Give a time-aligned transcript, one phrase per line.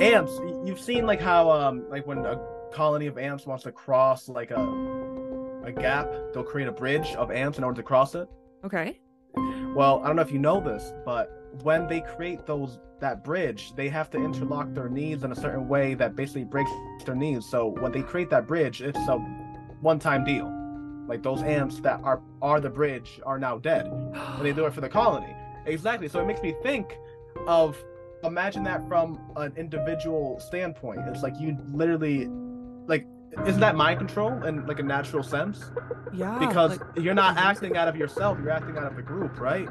[0.00, 0.32] ants.
[0.64, 2.40] You've seen like how um like when a
[2.72, 5.00] colony of ants wants to cross like a
[5.64, 8.28] a gap, they'll create a bridge of ants in order to cross it.
[8.64, 9.00] Okay.
[9.74, 11.30] Well, I don't know if you know this, but
[11.62, 15.68] when they create those that bridge, they have to interlock their knees in a certain
[15.68, 16.70] way that basically breaks
[17.04, 17.46] their knees.
[17.46, 19.16] So when they create that bridge, it's a
[19.80, 20.52] one-time deal.
[21.06, 24.72] Like those ants that are are the bridge are now dead, and they do it
[24.72, 25.34] for the colony.
[25.66, 26.08] Exactly.
[26.08, 26.96] So it makes me think
[27.46, 27.76] of
[28.24, 31.00] imagine that from an individual standpoint.
[31.08, 32.28] It's like you literally,
[32.86, 33.06] like,
[33.46, 35.64] isn't that mind control in like a natural sense?
[36.12, 36.38] Yeah.
[36.38, 39.68] Because like- you're not acting out of yourself, you're acting out of the group, right?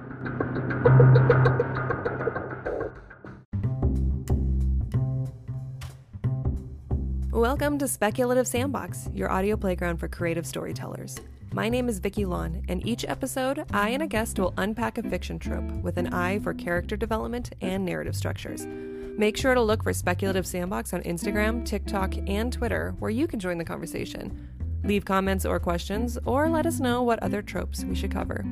[7.32, 11.20] Welcome to Speculative Sandbox, your audio playground for creative storytellers.
[11.60, 15.04] My name is Vicky Lawn, and each episode, I and a guest will unpack a
[15.04, 18.66] fiction trope with an eye for character development and narrative structures.
[18.66, 23.42] Make sure to look for Speculative Sandbox on Instagram, TikTok, and Twitter, where you can
[23.42, 24.48] join the conversation.
[24.86, 28.44] Leave comments or questions, or let us know what other tropes we should cover.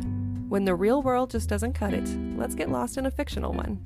[0.49, 3.79] When the real world just doesn't cut it, let's get lost in a fictional one.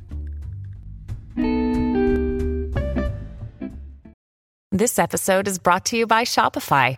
[4.72, 6.98] This episode is brought to you by Shopify.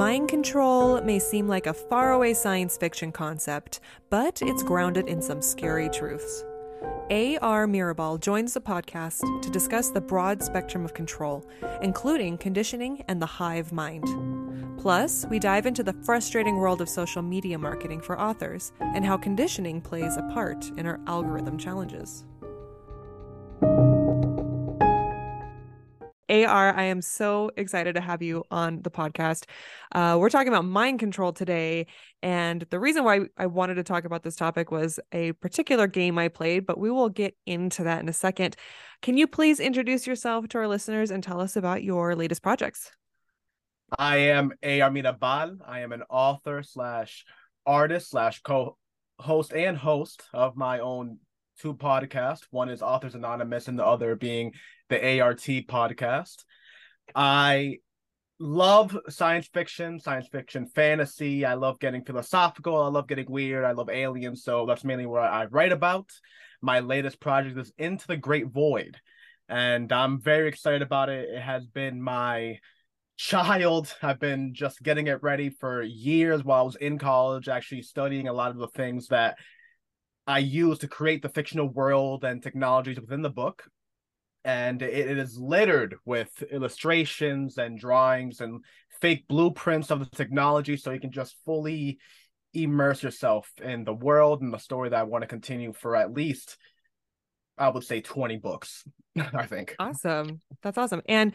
[0.00, 5.42] Mind control may seem like a faraway science fiction concept, but it's grounded in some
[5.42, 6.42] scary truths.
[7.10, 7.66] A.R.
[7.66, 11.46] Mirabal joins the podcast to discuss the broad spectrum of control,
[11.82, 14.06] including conditioning and the hive mind.
[14.78, 19.18] Plus, we dive into the frustrating world of social media marketing for authors and how
[19.18, 22.24] conditioning plays a part in our algorithm challenges.
[26.30, 29.46] AR, I am so excited to have you on the podcast.
[29.92, 31.88] Uh, we're talking about mind control today.
[32.22, 36.18] And the reason why I wanted to talk about this topic was a particular game
[36.18, 38.54] I played, but we will get into that in a second.
[39.02, 42.92] Can you please introduce yourself to our listeners and tell us about your latest projects?
[43.98, 44.90] I am A.R.
[44.90, 45.58] Mirabal.
[45.66, 47.24] I am an author slash
[47.66, 51.18] artist slash co-host and host of my own
[51.60, 52.46] two podcasts.
[52.50, 54.52] One is Authors Anonymous, and the other being
[54.88, 56.44] the ART podcast.
[57.14, 57.78] I
[58.38, 61.44] love science fiction, science fiction fantasy.
[61.44, 62.82] I love getting philosophical.
[62.82, 63.64] I love getting weird.
[63.64, 64.42] I love aliens.
[64.42, 66.10] So that's mainly what I write about.
[66.62, 68.98] My latest project is Into the Great Void,
[69.48, 71.28] and I'm very excited about it.
[71.28, 72.58] It has been my
[73.16, 73.94] child.
[74.02, 78.28] I've been just getting it ready for years while I was in college, actually studying
[78.28, 79.36] a lot of the things that
[80.26, 83.64] I use to create the fictional world and technologies within the book.
[84.44, 88.64] And it, it is littered with illustrations and drawings and
[89.00, 91.98] fake blueprints of the technology so you can just fully
[92.52, 96.12] immerse yourself in the world and the story that I want to continue for at
[96.12, 96.56] least
[97.60, 98.84] I would say 20 books,
[99.34, 99.76] I think.
[99.78, 100.40] Awesome.
[100.62, 101.02] That's awesome.
[101.06, 101.34] And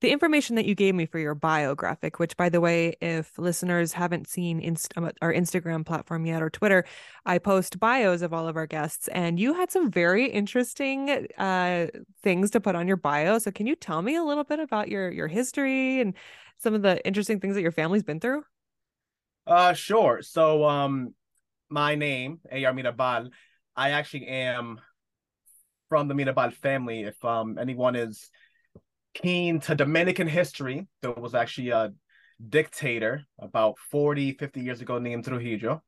[0.00, 3.94] the information that you gave me for your biographic, which by the way, if listeners
[3.94, 6.84] haven't seen Inst- um, our Instagram platform yet or Twitter,
[7.24, 11.86] I post bios of all of our guests, and you had some very interesting uh,
[12.22, 13.38] things to put on your bio.
[13.38, 16.14] So, can you tell me a little bit about your your history and
[16.58, 18.42] some of the interesting things that your family's been through?
[19.46, 20.20] Uh, sure.
[20.20, 21.14] So, um,
[21.70, 22.72] my name, A.R.
[22.72, 23.30] Mirabal,
[23.74, 24.80] I actually am
[25.88, 27.02] from the Mirabal family.
[27.02, 28.30] If um anyone is
[29.22, 31.92] keen to Dominican history, there was actually a
[32.48, 35.82] dictator about 40, 50 years ago named Trujillo.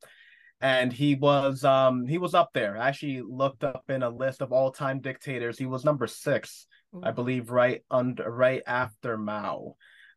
[0.60, 2.76] And he was um he was up there.
[2.76, 5.56] I actually looked up in a list of all-time dictators.
[5.56, 6.66] He was number six,
[7.00, 9.76] I believe, right under right after Mao.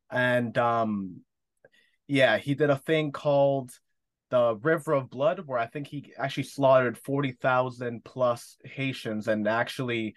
[0.10, 1.22] And um
[2.08, 3.72] yeah, he did a thing called
[4.32, 10.16] the River of Blood, where I think he actually slaughtered 40,000 plus Haitians and actually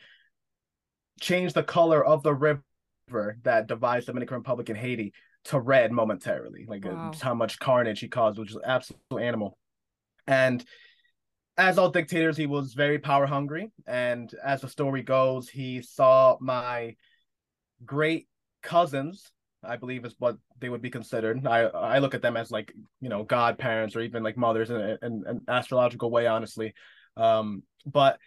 [1.20, 2.62] changed the color of the river
[3.42, 5.12] that divides Dominican Republic and Haiti
[5.46, 6.64] to red momentarily.
[6.66, 7.10] Like Wow.
[7.12, 9.58] it's how much carnage he caused, which is absolute animal.
[10.26, 10.64] And
[11.56, 13.70] as all dictators, he was very power hungry.
[13.86, 16.96] And as the story goes, he saw my
[17.84, 18.26] great
[18.62, 19.30] cousins,
[19.62, 21.46] I believe is what they would be considered.
[21.46, 24.76] I I look at them as like, you know, godparents or even like mothers in,
[24.76, 26.74] in, in an astrological way, honestly.
[27.16, 28.18] Um, but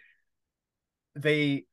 [1.14, 1.64] they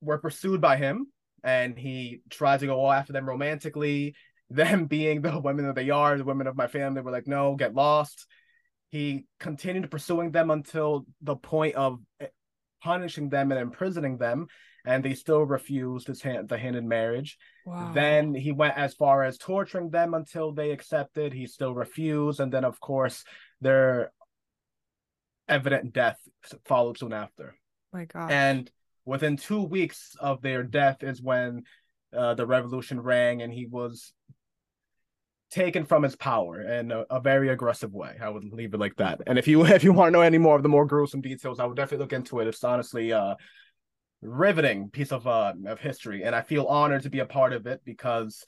[0.00, 1.06] were pursued by him
[1.42, 4.14] and he tried to go after them romantically.
[4.50, 7.54] Them being the women that they are, the women of my family were like, no,
[7.54, 8.26] get lost.
[8.88, 12.28] He continued pursuing them until the point of eh,
[12.82, 14.46] punishing them and imprisoning them,
[14.86, 17.36] and they still refused his hand, the hand in marriage.
[17.66, 17.92] Wow.
[17.92, 21.34] Then he went as far as torturing them until they accepted.
[21.34, 23.24] He still refused, and then of course
[23.60, 24.12] their
[25.46, 26.18] evident death
[26.64, 27.54] followed soon after.
[27.92, 28.30] My God.
[28.30, 28.70] And
[29.08, 31.62] within two weeks of their death is when
[32.16, 34.12] uh, the revolution rang, and he was
[35.50, 38.16] taken from his power in a, a, very aggressive way.
[38.20, 39.22] I would leave it like that.
[39.26, 41.58] And if you if you want to know any more of the more gruesome details,
[41.58, 42.48] I would definitely look into it.
[42.48, 43.36] It's honestly a
[44.20, 47.66] riveting piece of uh of history, and I feel honored to be a part of
[47.66, 48.44] it because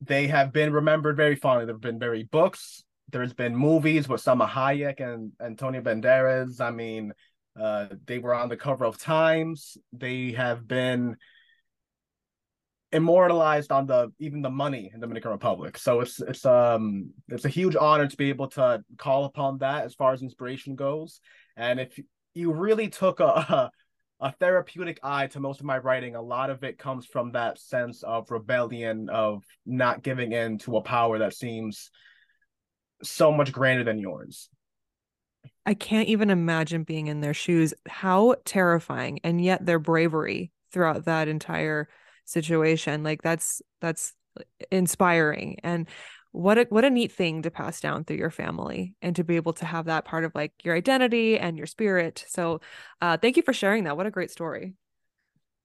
[0.00, 1.66] they have been remembered very fondly.
[1.66, 2.84] There have been very books.
[3.10, 6.60] There's been movies with Salma Hayek and Antonio Banderas.
[6.60, 7.12] I mean,
[7.60, 9.76] uh, they were on the cover of Times.
[9.92, 11.16] They have been
[12.90, 15.76] immortalized on the even the money in Dominican Republic.
[15.76, 19.84] So it's it's um it's a huge honor to be able to call upon that
[19.84, 21.20] as far as inspiration goes.
[21.56, 21.98] And if
[22.34, 23.70] you really took a, a
[24.20, 27.56] a therapeutic eye to most of my writing, a lot of it comes from that
[27.56, 31.90] sense of rebellion, of not giving in to a power that seems
[33.02, 34.48] so much grander than yours.
[35.66, 37.74] I can't even imagine being in their shoes.
[37.86, 41.88] How terrifying, and yet their bravery throughout that entire
[42.24, 43.02] situation.
[43.02, 44.14] Like that's that's
[44.70, 45.88] inspiring and
[46.32, 49.36] what a what a neat thing to pass down through your family and to be
[49.36, 52.24] able to have that part of like your identity and your spirit.
[52.28, 52.60] So
[53.00, 53.96] uh thank you for sharing that.
[53.96, 54.74] What a great story.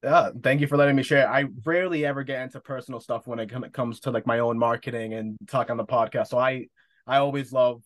[0.04, 1.30] Yeah thank you for letting me share.
[1.30, 5.14] I rarely ever get into personal stuff when it comes to like my own marketing
[5.14, 6.28] and talk on the podcast.
[6.28, 6.68] So i
[7.06, 7.84] i always love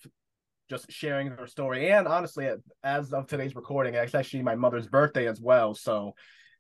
[0.70, 1.92] just sharing her story.
[1.92, 2.50] And honestly
[2.84, 5.74] as of today's recording it's actually my mother's birthday as well.
[5.74, 6.14] So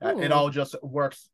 [0.04, 1.30] uh, it all just works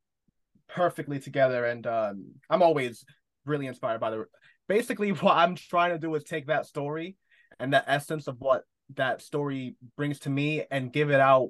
[0.67, 1.65] perfectly together.
[1.65, 3.05] And um, i'm always
[3.45, 4.25] really inspired by the
[4.67, 7.15] basically what i'm trying to do is take that story
[7.59, 8.63] and the essence of what
[8.95, 11.49] that story brings to me and give it out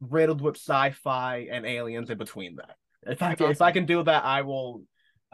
[0.00, 2.76] riddled with sci-fi and aliens in between that.
[3.06, 3.52] If i can, awesome.
[3.52, 4.82] if i can do that i will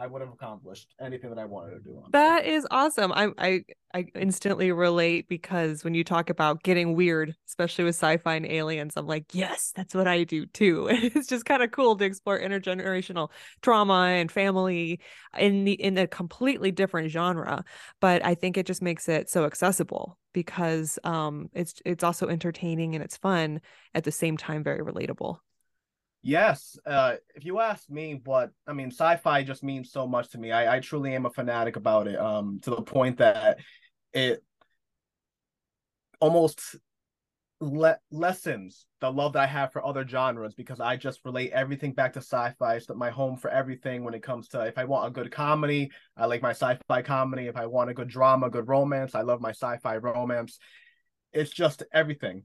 [0.01, 2.03] I would have accomplished anything that I wanted to do.
[2.11, 3.11] That is awesome.
[3.11, 3.63] I I
[3.93, 8.93] I instantly relate because when you talk about getting weird, especially with sci-fi and aliens,
[8.97, 10.87] I'm like, yes, that's what I do too.
[10.91, 13.29] it's just kind of cool to explore intergenerational
[13.61, 15.01] trauma and family
[15.37, 17.63] in the in a completely different genre.
[17.99, 22.95] But I think it just makes it so accessible because um it's it's also entertaining
[22.95, 23.61] and it's fun
[23.93, 25.37] at the same time very relatable.
[26.23, 30.37] Yes, uh, if you ask me, what I mean, sci-fi just means so much to
[30.37, 30.51] me.
[30.51, 32.19] I, I truly am a fanatic about it.
[32.19, 33.57] Um, to the point that
[34.13, 34.43] it
[36.19, 36.75] almost
[37.59, 41.93] le- lessens the love that I have for other genres because I just relate everything
[41.93, 42.75] back to sci-fi.
[42.75, 45.91] It's my home for everything when it comes to if I want a good comedy,
[46.15, 47.47] I like my sci-fi comedy.
[47.47, 50.59] If I want a good drama, good romance, I love my sci-fi romance.
[51.33, 52.43] It's just everything.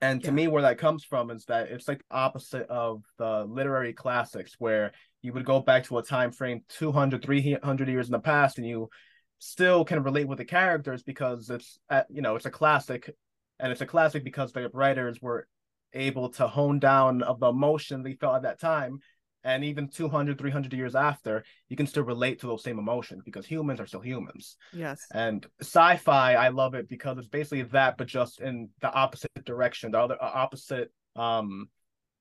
[0.00, 0.32] And to yeah.
[0.32, 4.92] me, where that comes from is that it's like opposite of the literary classics, where
[5.20, 8.66] you would go back to a time frame 200, 300 years in the past, and
[8.66, 8.88] you
[9.38, 13.10] still can relate with the characters because it's, uh, you know, it's a classic,
[13.58, 15.46] and it's a classic because the writers were
[15.92, 19.00] able to hone down of the emotion they felt at that time
[19.44, 23.46] and even 200 300 years after you can still relate to those same emotions because
[23.46, 24.56] humans are still humans.
[24.72, 25.06] Yes.
[25.12, 29.92] And sci-fi i love it because it's basically that but just in the opposite direction.
[29.92, 31.68] The other uh, opposite um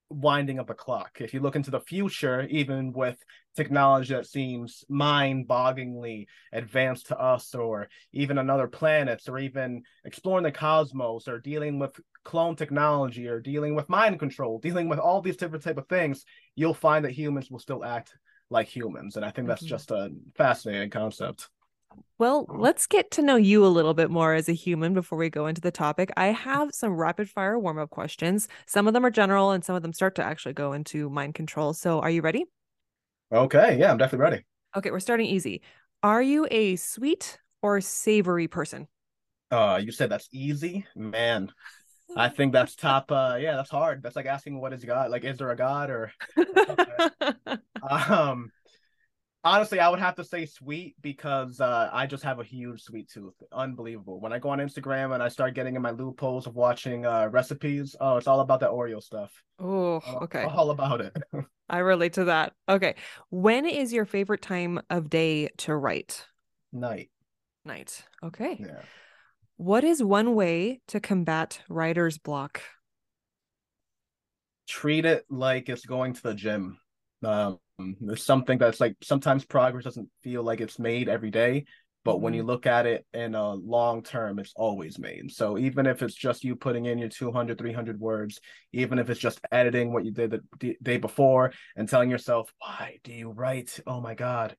[0.10, 3.18] winding of the clock if you look into the future even with
[3.56, 10.52] technology that seems mind-bogglingly advanced to us or even another planets or even exploring the
[10.52, 15.38] cosmos or dealing with clone technology or dealing with mind control, dealing with all these
[15.38, 16.26] different type of things,
[16.56, 18.14] you'll find that humans will still act
[18.50, 19.16] like humans.
[19.16, 19.70] And I think that's mm-hmm.
[19.70, 21.50] just a fascinating concept.
[22.18, 25.30] Well, let's get to know you a little bit more as a human before we
[25.30, 26.12] go into the topic.
[26.18, 28.50] I have some rapid fire warm up questions.
[28.66, 31.36] Some of them are general and some of them start to actually go into mind
[31.36, 31.74] control.
[31.74, 32.46] So, are you ready?
[33.32, 33.78] Okay.
[33.80, 34.46] Yeah, I'm definitely ready.
[34.76, 34.92] Okay.
[34.92, 35.62] We're starting easy.
[36.04, 38.88] Are you a sweet or savory person?
[39.52, 41.52] Uh, you said that's easy, man.
[42.16, 43.12] I think that's top.
[43.12, 44.04] Uh, yeah, that's hard.
[44.04, 45.10] That's like asking what is God?
[45.10, 46.12] Like, is there a God or?
[47.90, 48.52] um,
[49.44, 53.10] honestly, I would have to say sweet because uh, I just have a huge sweet
[53.10, 53.36] tooth.
[53.52, 54.20] Unbelievable.
[54.20, 57.28] When I go on Instagram and I start getting in my loopholes of watching uh,
[57.32, 59.32] recipes, oh, it's all about that Oreo stuff.
[59.60, 60.44] Oh, okay.
[60.44, 61.16] All about it.
[61.70, 62.54] I relate to that.
[62.68, 62.96] Okay.
[63.30, 66.26] When is your favorite time of day to write?
[66.72, 67.10] Night.
[67.66, 68.04] Night.
[68.24, 68.58] Okay.
[68.60, 68.82] Yeah.
[69.58, 72.62] What is one way to combat writer's block?
[74.70, 76.78] treat it like it's going to the gym.
[77.24, 77.60] Um,
[78.00, 81.66] there's something that's like sometimes progress doesn't feel like it's made every day,
[82.04, 82.24] but mm-hmm.
[82.24, 82.50] when you mm-hmm.
[82.50, 85.32] look at it in a long term, it's always made.
[85.32, 88.40] So even if it's just you putting in your 200, 300 words,
[88.74, 93.00] even if it's just editing what you did the day before and telling yourself, why
[93.04, 93.80] do you write?
[93.86, 94.56] Oh my God,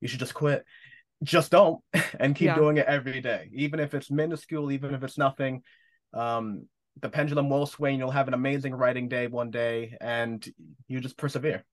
[0.00, 0.64] you should just quit.
[1.22, 1.82] Just don't
[2.20, 2.54] and keep yeah.
[2.54, 5.62] doing it every day, even if it's minuscule, even if it's nothing.
[6.12, 6.66] Um,
[7.00, 7.98] the pendulum will swing.
[7.98, 10.46] You'll have an amazing writing day one day, and
[10.88, 11.64] you just persevere.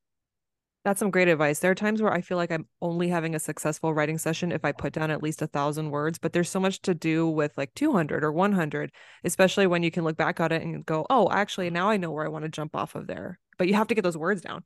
[0.83, 1.59] That's some great advice.
[1.59, 4.65] There are times where I feel like I'm only having a successful writing session if
[4.65, 7.57] I put down at least a thousand words, but there's so much to do with
[7.57, 8.91] like 200 or 100,
[9.23, 12.11] especially when you can look back at it and go, oh, actually, now I know
[12.11, 13.39] where I want to jump off of there.
[13.57, 14.65] But you have to get those words down.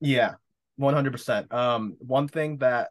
[0.00, 0.34] Yeah,
[0.80, 1.52] 100%.
[1.52, 2.90] Um, one thing that,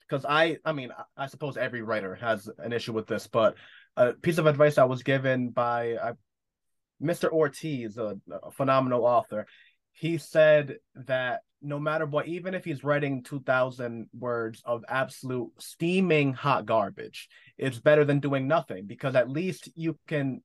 [0.00, 3.56] because I, I mean, I suppose every writer has an issue with this, but
[3.98, 6.12] a piece of advice I was given by uh,
[7.02, 7.30] Mr.
[7.30, 9.46] Ortiz, a, a phenomenal author.
[9.92, 16.32] He said that no matter what, even if he's writing 2,000 words of absolute steaming
[16.32, 20.42] hot garbage, it's better than doing nothing because at least you can,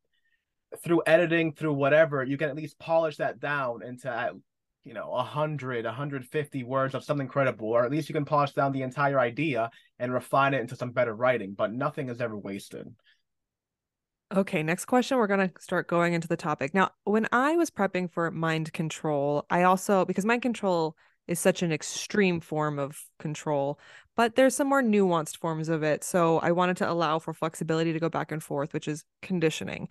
[0.84, 4.34] through editing, through whatever, you can at least polish that down into,
[4.84, 8.72] you know, 100, 150 words of something credible, or at least you can polish down
[8.72, 12.88] the entire idea and refine it into some better writing, but nothing is ever wasted.
[14.36, 15.18] Okay, next question.
[15.18, 16.74] We're going to start going into the topic.
[16.74, 21.62] Now, when I was prepping for mind control, I also, because mind control is such
[21.62, 23.80] an extreme form of control,
[24.18, 26.04] but there's some more nuanced forms of it.
[26.04, 29.88] So I wanted to allow for flexibility to go back and forth, which is conditioning.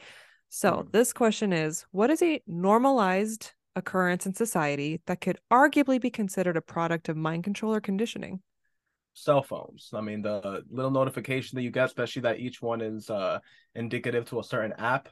[0.51, 0.93] So mm.
[0.93, 6.57] this question is What is a normalized occurrence in society that could arguably be considered
[6.59, 8.43] a product of mind control or conditioning?
[9.17, 9.91] Cell phones.
[9.95, 13.39] I mean, the little notification that you get, especially that each one is uh,
[13.75, 15.09] indicative to a certain app.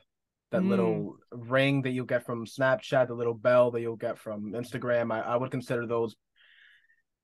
[0.51, 0.69] That mm.
[0.69, 5.13] little ring that you get from Snapchat, the little bell that you'll get from Instagram.
[5.13, 6.15] I, I would consider those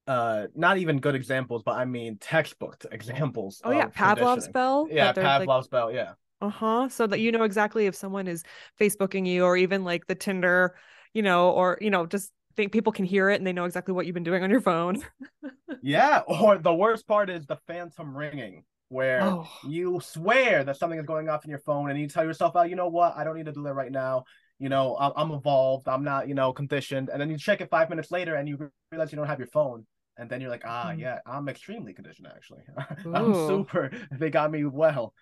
[0.07, 3.61] uh not even good examples, but I mean textbook examples.
[3.63, 4.89] Oh yeah, Pavlov's bell.
[4.91, 5.71] Yeah, Pavlov's like...
[5.71, 5.93] bell.
[5.93, 6.13] Yeah.
[6.41, 6.89] Uh huh.
[6.89, 8.43] So that you know exactly if someone is
[8.81, 10.75] Facebooking you, or even like the Tinder,
[11.13, 13.95] you know, or you know, just think people can hear it and they know exactly
[13.95, 15.03] what you've been doing on your phone.
[15.83, 16.21] yeah.
[16.27, 19.49] Or the worst part is the phantom ringing where oh.
[19.67, 22.63] you swear that something is going off in your phone and you tell yourself, oh,
[22.63, 23.17] you know what?
[23.17, 24.25] I don't need to do that right now.
[24.59, 25.89] You know, I'm evolved.
[25.89, 27.09] I'm not, you know, conditioned.
[27.09, 29.49] And then you check it five minutes later and you realize you don't have your
[29.49, 29.87] phone.
[30.19, 31.01] And then you're like, ah, mm.
[31.01, 32.61] yeah, I'm extremely conditioned, actually.
[33.15, 33.91] I'm super.
[34.13, 35.15] They got me well.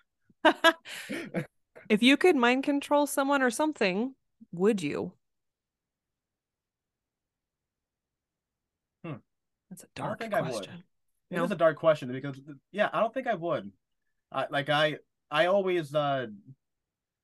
[1.89, 4.13] if you could mind control someone or something,
[4.51, 5.13] would you?
[9.69, 10.33] That's a dark question.
[10.33, 10.69] I would.
[11.31, 11.43] It no?
[11.43, 12.39] is a dark question because
[12.71, 13.71] yeah, I don't think I would.
[14.31, 14.97] I like I
[15.29, 16.27] I always uh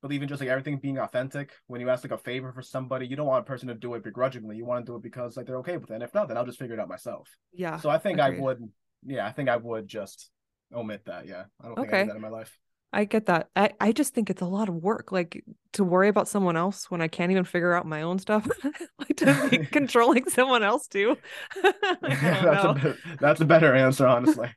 [0.02, 1.54] believe in just like everything being authentic.
[1.68, 3.96] When you ask like a favor for somebody, you don't want a person to do
[3.96, 4.56] it begrudgingly.
[4.56, 5.96] You want to do it because like they're okay with it.
[5.96, 7.28] And if not, then I'll just figure it out myself.
[7.52, 7.78] Yeah.
[7.78, 8.38] So I think agreed.
[8.38, 8.70] I would.
[9.08, 10.30] Yeah, I think I would just
[10.74, 11.28] omit that.
[11.28, 12.02] Yeah, I don't think okay.
[12.02, 12.56] I do that in my life.
[12.96, 13.50] I get that.
[13.58, 16.90] I, I just think it's a lot of work, like to worry about someone else
[16.90, 18.48] when I can't even figure out my own stuff.
[19.00, 21.18] like to be controlling someone else too.
[21.62, 24.50] that's, a, that's a better answer, honestly.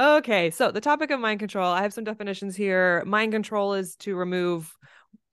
[0.00, 1.70] okay, so the topic of mind control.
[1.70, 3.04] I have some definitions here.
[3.06, 4.74] Mind control is to remove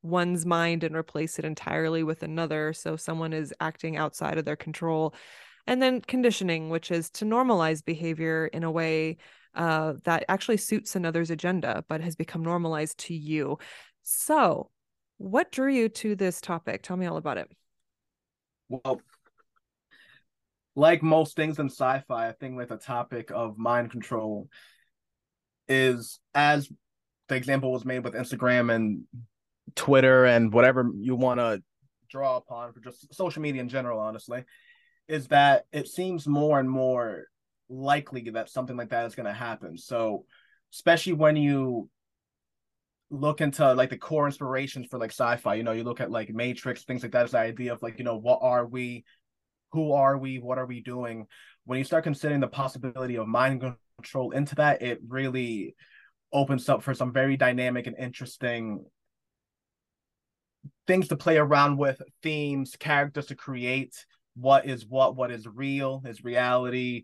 [0.03, 2.71] one's mind and replace it entirely with another.
[2.71, 5.15] So someone is acting outside of their control.
[5.65, 9.17] And then conditioning, which is to normalize behavior in a way
[9.55, 13.57] uh, that actually suits another's agenda, but has become normalized to you.
[14.03, 14.69] So,
[15.17, 16.81] what drew you to this topic?
[16.81, 17.51] Tell me all about it.
[18.69, 19.01] Well,
[20.75, 24.47] like most things in sci-fi, I think like the topic of mind control
[25.67, 26.69] is as
[27.27, 29.03] the example was made with Instagram and
[29.75, 31.61] Twitter and whatever you want to
[32.09, 34.43] draw upon for just social media in general, honestly,
[35.07, 37.25] is that it seems more and more
[37.71, 39.77] likely that something like that is going to happen.
[39.77, 40.25] So,
[40.73, 41.89] especially when you
[43.09, 46.29] look into like the core inspirations for like sci-fi, you know, you look at like
[46.29, 49.03] Matrix, things like that is the idea of like, you know, what are we?
[49.71, 50.39] Who are we?
[50.39, 51.27] What are we doing?
[51.65, 53.63] When you start considering the possibility of mind
[53.97, 55.75] control into that, it really
[56.33, 58.85] opens up for some very dynamic and interesting
[60.87, 66.01] things to play around with, themes, characters to create, what is what, what is real,
[66.05, 67.03] is reality,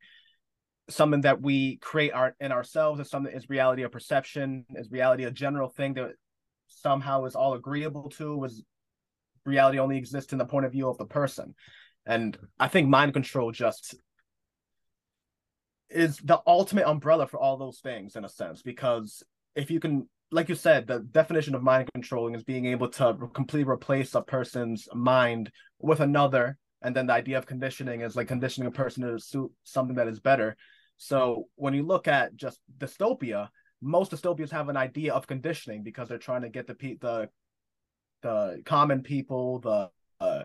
[0.90, 5.26] something that we create our in ourselves is something is reality a perception is reality
[5.26, 6.12] a general thing that
[6.68, 8.64] somehow is all agreeable to was
[9.46, 11.54] reality only exists in the point of view of the person
[12.06, 13.96] and i think mind control just
[15.90, 19.24] is the ultimate umbrella for all those things in a sense because
[19.56, 23.16] if you can like you said, the definition of mind controlling is being able to
[23.34, 26.58] completely replace a person's mind with another.
[26.82, 30.08] And then the idea of conditioning is like conditioning a person to suit something that
[30.08, 30.58] is better.
[30.98, 33.50] So when you look at just dystopia,
[33.82, 37.30] most dystopias have an idea of conditioning because they're trying to get the the
[38.24, 39.90] the common people, the
[40.20, 40.44] uh,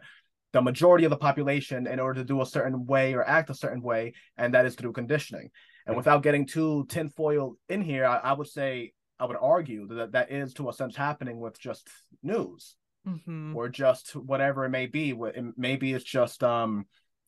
[0.52, 3.54] the majority of the population in order to do a certain way or act a
[3.54, 5.50] certain way, and that is through conditioning.
[5.86, 10.12] And without getting too tinfoil in here, I, I would say I would argue that
[10.12, 11.88] that is to a sense happening with just
[12.22, 13.56] news mm-hmm.
[13.56, 15.14] or just whatever it may be.
[15.56, 16.86] Maybe it's just um,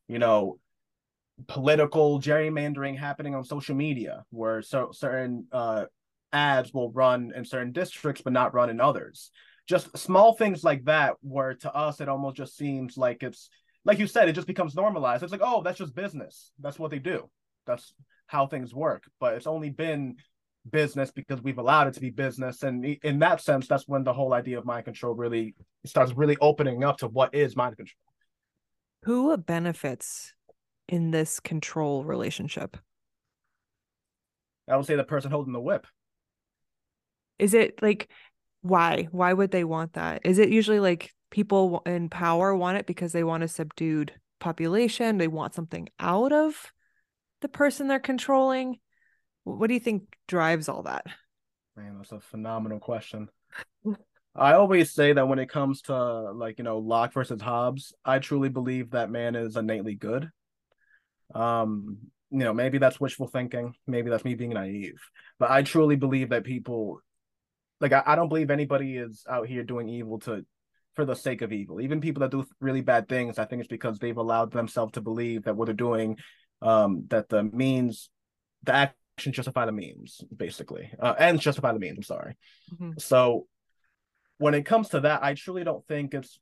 [0.09, 0.59] you know,
[1.49, 5.85] political gerrymandering happening on social media where so, certain uh,
[6.33, 9.31] ads will run in certain districts but not run in others.
[9.67, 13.49] Just small things like that where to us it almost just seems like it's
[13.85, 15.23] like you said it just becomes normalized.
[15.23, 16.53] It's like oh that's just business.
[16.61, 17.29] That's what they do.
[17.67, 17.95] That's
[18.27, 19.05] how things work.
[19.19, 20.17] But it's only been
[20.71, 22.63] business because we've allowed it to be business.
[22.63, 26.37] And in that sense that's when the whole idea of mind control really starts really
[26.41, 27.97] opening up to what is mind control.
[29.05, 30.34] Who benefits
[30.89, 32.77] in this control relationship?
[34.69, 35.87] I would say the person holding the whip.
[37.39, 38.09] Is it like
[38.63, 39.09] why?
[39.11, 40.23] Why would they want that?
[40.25, 45.19] Is it usually like people in power want it because they want a subdued population?
[45.19, 46.73] They want something out of
[47.45, 48.79] the person they're controlling?
[49.45, 51.05] What do you think drives all that?
[51.77, 53.29] Man, that's a phenomenal question.
[54.35, 58.19] I always say that when it comes to like, you know, Locke versus Hobbes, I
[58.19, 60.31] truly believe that man is innately good.
[61.35, 61.99] Um,
[62.31, 63.75] you know, maybe that's wishful thinking.
[63.87, 65.01] Maybe that's me being naive.
[65.39, 67.01] But I truly believe that people,
[67.81, 70.45] like, I, I don't believe anybody is out here doing evil to
[70.95, 71.81] for the sake of evil.
[71.81, 75.01] Even people that do really bad things, I think it's because they've allowed themselves to
[75.01, 76.17] believe that what they're doing,
[76.63, 78.11] um, that the means,
[78.63, 81.99] the action justify the means, basically, uh, and justify the means.
[81.99, 82.37] I'm sorry.
[82.73, 82.93] Mm-hmm.
[82.99, 83.47] So
[84.39, 86.39] when it comes to that, I truly don't think it's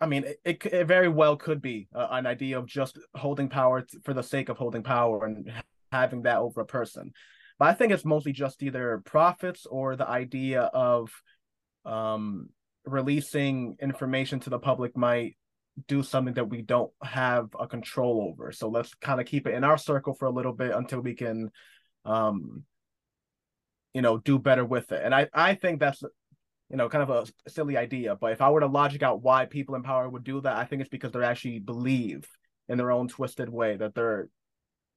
[0.00, 3.48] I mean, it, it, it very well could be uh, an idea of just holding
[3.48, 5.52] power t- for the sake of holding power and
[5.92, 7.12] having that over a person.
[7.58, 11.10] But I think it's mostly just either profits or the idea of
[11.84, 12.48] um,
[12.84, 15.36] releasing information to the public might
[15.88, 18.52] do something that we don't have a control over.
[18.52, 21.14] So let's kind of keep it in our circle for a little bit until we
[21.14, 21.50] can
[22.04, 22.62] um
[23.94, 25.00] you know do better with it.
[25.02, 26.02] And I I think that's
[26.70, 28.16] you know, kind of a silly idea.
[28.16, 30.64] But if I were to logic out why people in power would do that, I
[30.64, 32.26] think it's because they actually believe
[32.68, 34.28] in their own twisted way that they're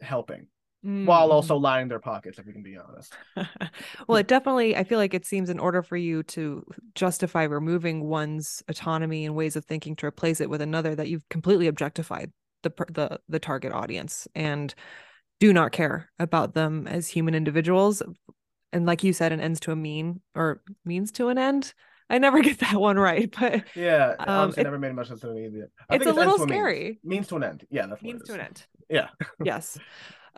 [0.02, 0.48] helping.
[0.86, 1.06] Mm.
[1.06, 3.12] While also lining their pockets, if we can be honest.
[4.08, 8.04] well, it definitely, I feel like it seems in order for you to justify removing
[8.04, 12.32] one's autonomy and ways of thinking to replace it with another, that you've completely objectified
[12.64, 14.74] the the the target audience and
[15.40, 18.02] do not care about them as human individuals
[18.74, 21.74] and like you said, an ends to a mean or means to an end.
[22.10, 25.28] I never get that one right, but yeah, um, it never made much sense to
[25.28, 25.70] me either.
[25.90, 27.00] I it's a it's little scary.
[27.04, 27.04] Means.
[27.04, 27.28] means.
[27.28, 27.68] to an end.
[27.70, 28.66] Yeah, that's means to an end.
[28.90, 29.10] Yeah.
[29.44, 29.78] yes.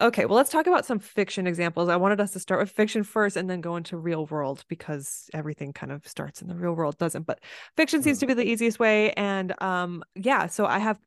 [0.01, 1.89] Okay, well, let's talk about some fiction examples.
[1.89, 5.29] I wanted us to start with fiction first and then go into real world because
[5.33, 7.23] everything kind of starts in the real world, doesn't?
[7.23, 7.41] But
[7.75, 8.21] fiction seems mm.
[8.21, 9.11] to be the easiest way.
[9.11, 10.97] And um, yeah, so I have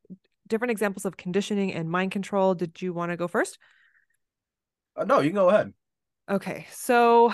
[0.47, 2.55] different examples of conditioning and mind control.
[2.55, 3.59] Did you want to go first?
[4.95, 5.73] Uh, no, you can go ahead.
[6.31, 7.33] Okay, so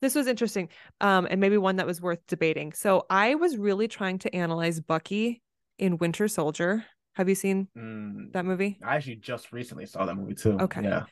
[0.00, 0.68] this was interesting,
[1.00, 2.72] um, and maybe one that was worth debating.
[2.72, 5.42] So I was really trying to analyze Bucky
[5.78, 6.84] in Winter Soldier.
[7.14, 8.78] Have you seen mm, that movie?
[8.82, 10.58] I actually just recently saw that movie too.
[10.60, 10.82] Okay.
[10.82, 11.04] Yeah.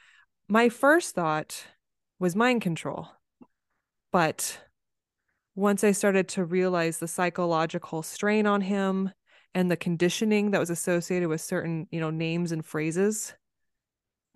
[0.48, 1.66] My first thought
[2.18, 3.08] was mind control.
[4.10, 4.58] But
[5.54, 9.10] once I started to realize the psychological strain on him
[9.54, 13.34] and the conditioning that was associated with certain, you know, names and phrases,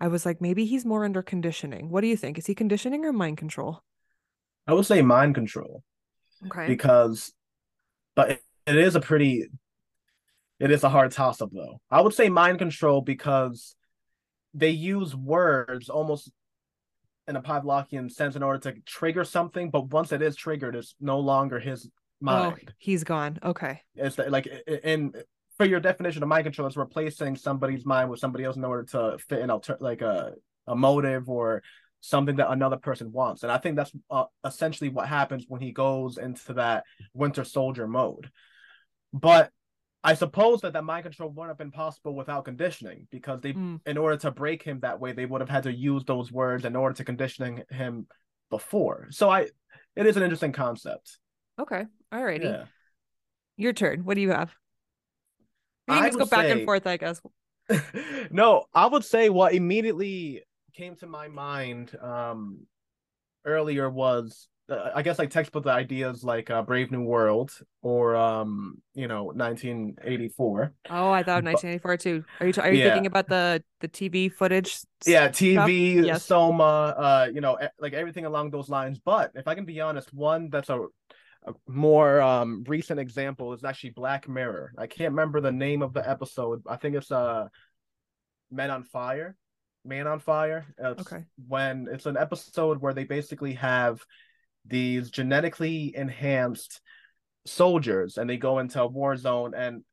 [0.03, 1.89] I was like, maybe he's more under conditioning.
[1.89, 2.37] What do you think?
[2.37, 3.81] Is he conditioning or mind control?
[4.67, 5.81] I would say mind control.
[6.45, 6.67] Okay.
[6.67, 7.31] Because,
[8.13, 9.45] but it, it is a pretty,
[10.59, 11.79] it is a hard toss up though.
[11.89, 13.77] I would say mind control because
[14.53, 16.29] they use words almost
[17.25, 20.95] in a Pavlovian sense in order to trigger something, but once it is triggered, it's
[20.99, 21.89] no longer his oh,
[22.19, 22.65] mind.
[22.67, 23.39] Oh, he's gone.
[23.41, 23.79] Okay.
[23.95, 25.13] It's like in
[25.63, 28.83] for your definition of mind control is replacing somebody's mind with somebody else in order
[28.83, 30.33] to fit in alter- like a
[30.67, 31.63] a motive or
[32.01, 33.43] something that another person wants.
[33.43, 37.87] And i think that's uh, essentially what happens when he goes into that winter soldier
[37.87, 38.29] mode.
[39.13, 39.51] But
[40.03, 43.79] i suppose that that mind control wouldn't have been possible without conditioning because they mm.
[43.85, 46.65] in order to break him that way they would have had to use those words
[46.65, 48.05] in order to conditioning him
[48.49, 49.07] before.
[49.11, 49.47] So i
[49.95, 51.19] it is an interesting concept.
[51.57, 52.65] Okay all righty yeah.
[53.55, 54.03] your turn.
[54.03, 54.53] What do you have
[55.87, 57.21] we can just go back say, and forth, I guess.
[58.31, 60.43] no, I would say what immediately
[60.75, 62.65] came to my mind um
[63.45, 68.81] earlier was uh, I guess like textbook ideas like uh, Brave New World or um
[68.93, 70.73] you know 1984.
[70.89, 72.23] Oh, I thought 1984 too.
[72.39, 72.85] Are you are you yeah.
[72.85, 74.79] thinking about the the TV footage?
[75.05, 76.25] Yeah, TV, yes.
[76.25, 76.63] Soma,
[76.97, 78.99] uh, you know, like everything along those lines.
[78.99, 80.85] But if I can be honest, one that's a,
[81.45, 84.73] a more um recent example is actually Black Mirror.
[84.77, 86.63] I can't remember the name of the episode.
[86.67, 87.47] I think it's uh
[88.51, 89.35] Men on Fire.
[89.85, 90.65] Man on Fire.
[90.77, 91.25] It's okay.
[91.47, 94.03] When it's an episode where they basically have
[94.65, 96.79] these genetically enhanced
[97.45, 99.83] soldiers and they go into a war zone and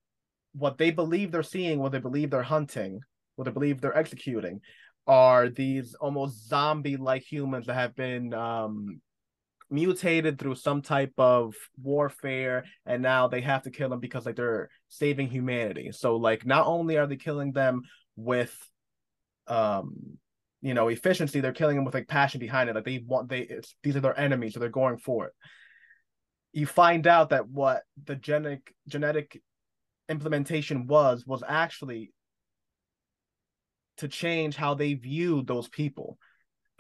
[0.53, 3.01] what they believe they're seeing, what they believe they're hunting,
[3.37, 4.61] what they believe they're executing
[5.07, 9.01] are these almost zombie like humans that have been um,
[9.71, 14.37] mutated through some type of warfare and now they have to kill them because like
[14.37, 15.93] they're saving humanity.
[15.93, 17.83] So like not only are they killing them
[18.17, 18.55] with
[19.47, 19.95] um
[20.61, 22.75] you know efficiency they're killing them with like passion behind it.
[22.75, 25.33] Like they want they these are their enemies so they're going for it.
[26.53, 29.41] You find out that what the genetic genetic
[30.09, 32.13] implementation was was actually
[33.99, 36.19] to change how they viewed those people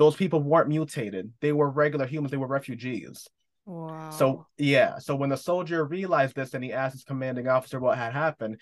[0.00, 3.28] those people weren't mutated they were regular humans they were refugees
[3.66, 7.78] wow so yeah so when the soldier realized this and he asked his commanding officer
[7.78, 8.58] what had happened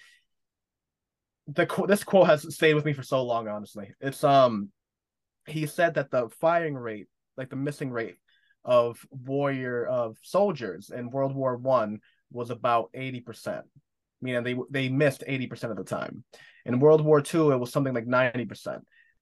[1.47, 4.71] the this quote has stayed with me for so long honestly it's um
[5.49, 8.17] he said that the firing rate, like the missing rate
[8.65, 13.63] of warrior of soldiers in World War One was about 80%.
[14.21, 16.25] Meaning they they missed 80% of the time.
[16.67, 18.81] In World War Two, it was something like 90%.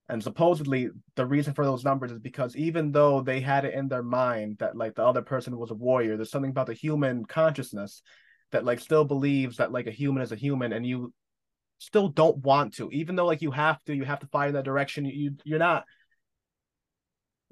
[0.09, 3.89] And supposedly the reason for those numbers is because even though they had it in
[3.89, 7.25] their mind that like the other person was a warrior, there's something about the human
[7.25, 8.03] consciousness
[8.53, 11.13] that like still believes that like a human is a human and you
[11.79, 14.55] still don't want to even though like you have to you have to fight in
[14.55, 15.85] that direction you you're not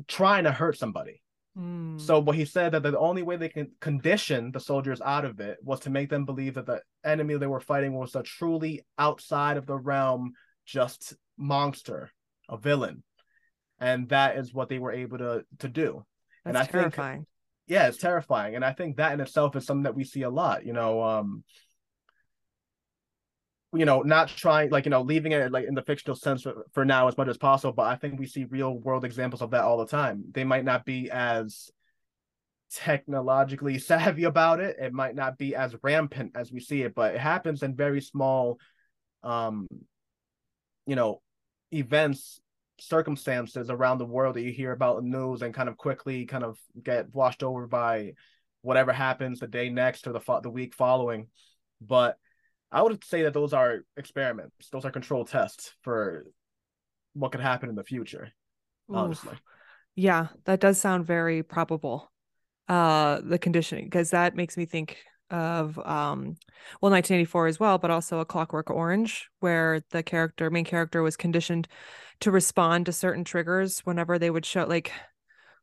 [0.08, 1.20] trying to hurt somebody.
[1.58, 2.00] Mm.
[2.00, 5.40] So what he said that the only way they can condition the soldiers out of
[5.40, 8.84] it was to make them believe that the enemy they were fighting was a truly
[8.98, 10.32] outside of the realm,
[10.66, 12.10] just monster,
[12.48, 13.02] a villain,
[13.78, 16.04] and that is what they were able to to do.
[16.44, 17.18] That's and I terrifying.
[17.18, 17.28] think,
[17.66, 20.30] yeah, it's terrifying, and I think that in itself is something that we see a
[20.30, 20.64] lot.
[20.66, 21.44] You know, um,
[23.74, 26.66] you know, not trying like you know, leaving it like in the fictional sense for,
[26.72, 27.72] for now as much as possible.
[27.72, 30.24] But I think we see real world examples of that all the time.
[30.32, 31.70] They might not be as
[32.70, 34.76] technologically savvy about it.
[34.78, 38.00] It might not be as rampant as we see it, but it happens in very
[38.00, 38.58] small,
[39.22, 39.66] um,
[40.86, 41.20] you know,
[41.74, 42.40] events,
[42.78, 46.44] circumstances around the world that you hear about in news and kind of quickly kind
[46.44, 48.12] of get washed over by
[48.62, 51.28] whatever happens the day next or the fo- the week following.
[51.80, 52.16] But
[52.72, 54.68] I would say that those are experiments.
[54.70, 56.26] Those are control tests for
[57.12, 58.32] what could happen in the future.
[58.88, 59.36] Honestly.
[59.94, 62.10] Yeah, that does sound very probable.
[62.66, 64.96] Uh the conditioning because that makes me think
[65.34, 66.36] of um
[66.80, 71.16] well 1984 as well but also a clockwork orange where the character main character was
[71.16, 71.66] conditioned
[72.20, 74.92] to respond to certain triggers whenever they would show like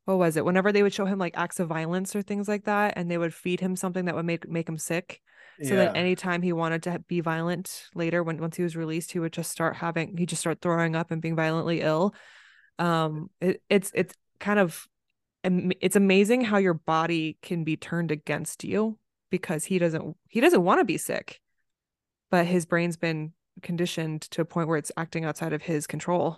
[0.06, 0.46] what was it?
[0.46, 3.18] Whenever they would show him like acts of violence or things like that and they
[3.18, 5.22] would feed him something that would make make him sick.
[5.64, 5.86] So yeah.
[5.86, 9.34] that anytime he wanted to be violent later when once he was released he would
[9.34, 12.16] just start having he just start throwing up and being violently ill.
[12.80, 14.88] Um it, it's it's kind of
[15.44, 18.98] it's amazing how your body can be turned against you
[19.32, 21.40] because he doesn't he doesn't want to be sick.
[22.30, 26.38] But his brain's been conditioned to a point where it's acting outside of his control.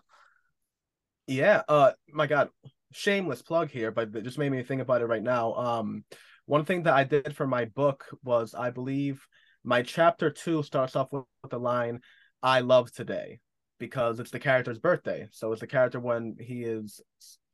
[1.27, 2.49] Yeah uh my god
[2.93, 5.53] shameless plug here but it just made me think about it right now.
[5.55, 6.05] Um
[6.45, 9.25] one thing that I did for my book was I believe
[9.63, 12.01] my chapter two starts off with the line,
[12.41, 13.39] I love today,
[13.79, 15.29] because it's the character's birthday.
[15.31, 16.99] So it's the character when he is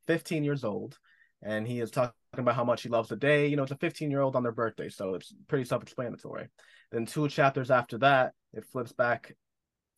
[0.08, 0.98] 15 years old
[1.44, 3.48] and he is talking about how much he loves the day.
[3.48, 6.48] You know, it's a 15 year old on their birthday, so it's pretty self explanatory.
[6.92, 9.36] Then two chapters after that, it flips back,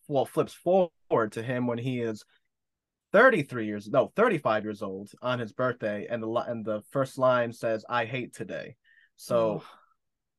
[0.08, 2.24] well, flips forward to him when he is
[3.14, 7.52] 33 years no 35 years old on his birthday and the and the first line
[7.52, 8.78] says i hate today
[9.22, 9.64] so, oh.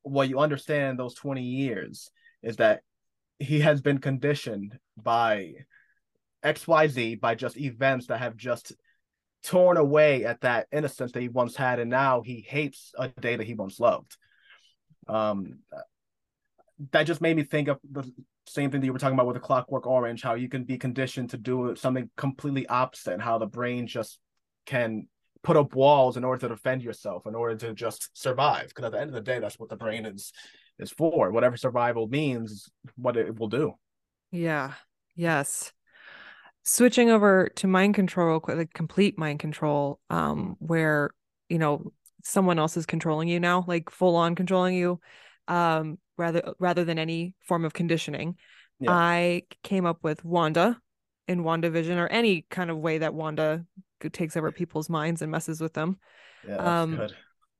[0.02, 2.10] what you understand those 20 years
[2.42, 2.80] is that
[3.38, 5.52] he has been conditioned by
[6.44, 8.72] XYZ, by just events that have just
[9.44, 11.78] torn away at that innocence that he once had.
[11.78, 14.16] And now he hates a day that he once loved.
[15.08, 15.58] Um,
[16.90, 18.10] that just made me think of the
[18.46, 20.76] same thing that you were talking about with the clockwork orange how you can be
[20.78, 24.18] conditioned to do something completely opposite and how the brain just
[24.66, 25.06] can
[25.42, 28.68] put up walls in order to defend yourself, in order to just survive.
[28.68, 30.32] Because at the end of the day, that's what the brain is
[30.78, 31.30] is for.
[31.30, 33.74] Whatever survival means, what it will do.
[34.30, 34.72] Yeah.
[35.14, 35.72] Yes.
[36.64, 41.10] Switching over to mind control, like complete mind control, um, where
[41.48, 45.00] you know someone else is controlling you now, like full on controlling you,
[45.48, 48.36] um, rather rather than any form of conditioning.
[48.78, 48.92] Yeah.
[48.92, 50.78] I came up with Wanda
[51.28, 53.64] in WandaVision or any kind of way that Wanda
[54.12, 55.98] takes over people's minds and messes with them.
[56.46, 57.16] Yeah, that's um, good.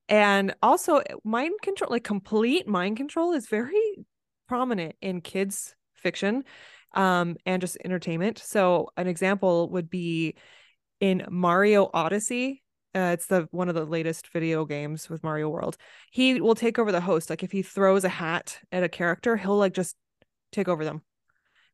[0.09, 4.05] And also mind control, like complete mind control is very
[4.47, 6.43] prominent in kids fiction
[6.93, 8.39] um, and just entertainment.
[8.39, 10.35] So an example would be
[10.99, 12.61] in Mario Odyssey.
[12.95, 15.77] Uh, it's the one of the latest video games with Mario World.
[16.11, 17.29] He will take over the host.
[17.29, 19.95] Like if he throws a hat at a character, he'll like just
[20.51, 21.01] take over them.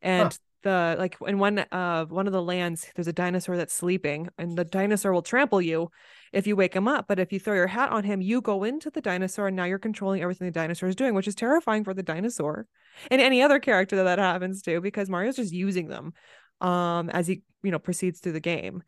[0.02, 3.74] And huh the like in one uh one of the lands there's a dinosaur that's
[3.74, 5.90] sleeping and the dinosaur will trample you
[6.34, 8.64] if you wake him up but if you throw your hat on him you go
[8.64, 11.84] into the dinosaur and now you're controlling everything the dinosaur is doing which is terrifying
[11.84, 12.68] for the dinosaur
[13.10, 16.14] and any other character that that happens to because mario's just using them
[16.62, 18.84] um as he you know proceeds through the game.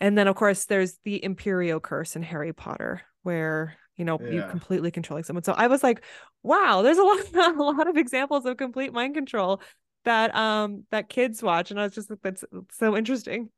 [0.00, 4.30] And then of course there's the imperio curse in harry potter where you know yeah.
[4.30, 5.42] you completely controlling someone.
[5.42, 6.04] So i was like
[6.42, 9.60] wow there's a lot a lot of examples of complete mind control
[10.04, 13.50] that um that kids watch and i was just like that's so interesting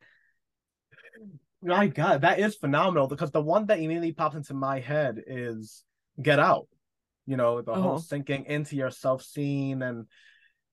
[1.63, 5.85] my god that is phenomenal because the one that immediately pops into my head is
[6.21, 6.67] get out
[7.27, 7.99] you know the whole uh-huh.
[7.99, 10.07] sinking into yourself scene and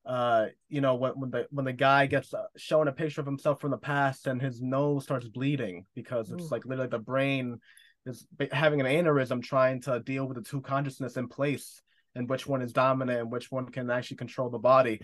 [0.06, 3.27] uh you know when, when the when the guy gets uh, shown a picture of
[3.27, 6.49] himself from the past and his nose starts bleeding because it's Ooh.
[6.49, 7.60] like literally the brain
[8.06, 11.82] is having an aneurysm trying to deal with the two consciousness in place
[12.15, 15.01] and which one is dominant and which one can actually control the body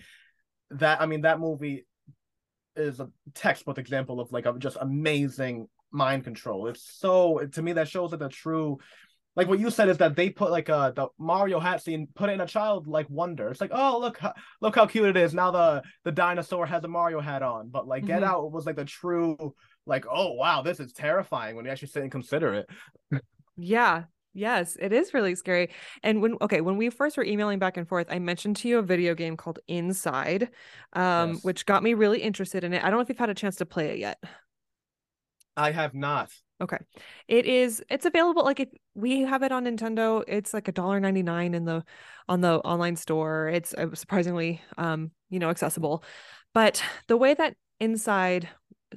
[0.78, 1.86] that I mean that movie
[2.76, 6.66] is a textbook example of like a just amazing mind control.
[6.66, 8.78] It's so to me that shows that the true
[9.36, 12.30] like what you said is that they put like a the Mario hat scene, put
[12.30, 13.48] it in a child like wonder.
[13.48, 14.20] It's like, oh look,
[14.60, 15.34] look how cute it is.
[15.34, 17.68] Now the the dinosaur has a Mario hat on.
[17.68, 18.30] But like Get mm-hmm.
[18.30, 19.54] Out was like the true
[19.86, 22.70] like, oh wow, this is terrifying when you actually sit and consider it.
[23.56, 24.04] yeah,
[24.34, 25.70] Yes, it is really scary.
[26.02, 28.78] And when okay, when we first were emailing back and forth, I mentioned to you
[28.78, 30.50] a video game called Inside,
[30.92, 31.44] um, yes.
[31.44, 32.82] which got me really interested in it.
[32.82, 34.22] I don't know if you've had a chance to play it yet.
[35.56, 36.30] I have not.
[36.60, 36.78] Okay.
[37.28, 40.98] It is it's available like if we have it on Nintendo, it's like a dollar
[40.98, 41.84] 99 in the
[42.28, 43.48] on the online store.
[43.48, 46.02] It's uh, surprisingly um, you know, accessible.
[46.52, 48.48] But the way that Inside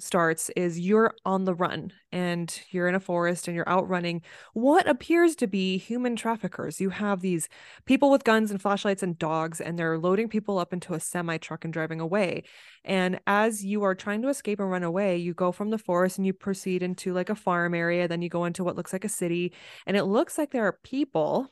[0.03, 4.21] starts is you're on the run and you're in a forest and you're out running
[4.53, 6.79] what appears to be human traffickers.
[6.79, 7.49] You have these
[7.85, 11.37] people with guns and flashlights and dogs, and they're loading people up into a semi
[11.37, 12.43] truck and driving away.
[12.83, 16.17] And as you are trying to escape and run away, you go from the forest
[16.17, 18.07] and you proceed into like a farm area.
[18.07, 19.53] Then you go into what looks like a city,
[19.85, 21.51] and it looks like there are people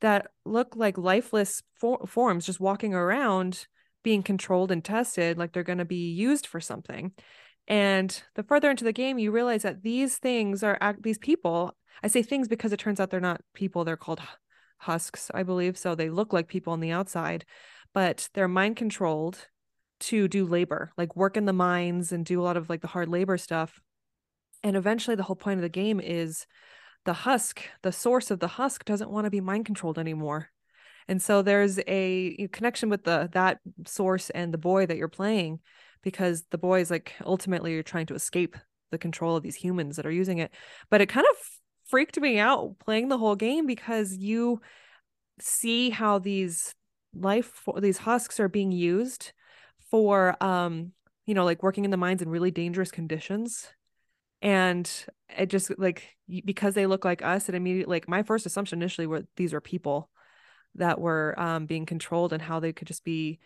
[0.00, 3.66] that look like lifeless for- forms just walking around
[4.04, 7.12] being controlled and tested like they're going to be used for something
[7.68, 11.76] and the further into the game, you realize that these things are these people.
[12.02, 13.84] I say things because it turns out they're not people.
[13.84, 14.22] They're called
[14.78, 15.76] husks, I believe.
[15.76, 17.44] So they look like people on the outside,
[17.92, 19.48] but they're mind controlled
[20.00, 22.88] to do labor, like work in the mines and do a lot of like the
[22.88, 23.80] hard labor stuff.
[24.62, 26.46] And eventually, the whole point of the game is
[27.04, 30.48] the husk, the source of the husk, doesn't want to be mind controlled anymore.
[31.06, 35.60] And so there's a connection with the that source and the boy that you're playing
[36.08, 38.56] because the boys like ultimately are trying to escape
[38.90, 40.50] the control of these humans that are using it.
[40.90, 41.36] But it kind of
[41.84, 44.62] freaked me out playing the whole game because you
[45.38, 46.74] see how these
[47.14, 49.32] life these husks are being used
[49.90, 50.92] for um
[51.26, 53.68] you know like working in the mines in really dangerous conditions.
[54.40, 54.90] And
[55.36, 56.16] it just like
[56.46, 59.60] because they look like us it immediately like my first assumption initially were these are
[59.60, 60.08] people
[60.76, 63.40] that were um being controlled and how they could just be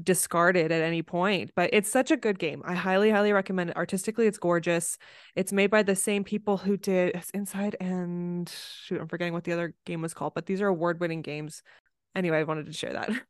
[0.00, 2.62] discarded at any point but it's such a good game.
[2.64, 3.76] I highly highly recommend it.
[3.76, 4.96] Artistically it's gorgeous.
[5.36, 9.52] It's made by the same people who did inside and shoot i'm forgetting what the
[9.52, 11.62] other game was called but these are award-winning games.
[12.14, 13.10] Anyway i wanted to share that.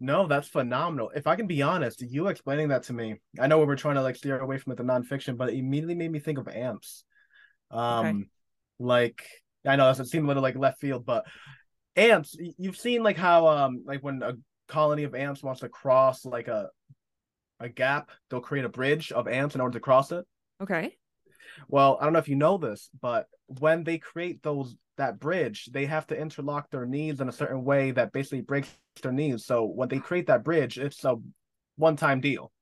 [0.00, 1.10] No that's phenomenal.
[1.14, 3.94] If i can be honest you explaining that to me i know we were trying
[3.94, 6.48] to like steer away from it the nonfiction but it immediately made me think of
[6.48, 7.04] amps.
[7.70, 8.24] Um okay.
[8.80, 9.24] like
[9.64, 11.24] i know it seemed a little like left field but
[11.96, 14.32] amps you've seen like how um like when a
[14.68, 16.68] colony of ants wants to cross like a
[17.60, 20.24] a gap, they'll create a bridge of ants in order to cross it.
[20.62, 20.96] Okay.
[21.68, 25.66] Well, I don't know if you know this, but when they create those that bridge,
[25.72, 28.68] they have to interlock their knees in a certain way that basically breaks
[29.02, 29.44] their knees.
[29.44, 31.16] So when they create that bridge, it's a
[31.76, 32.52] one-time deal.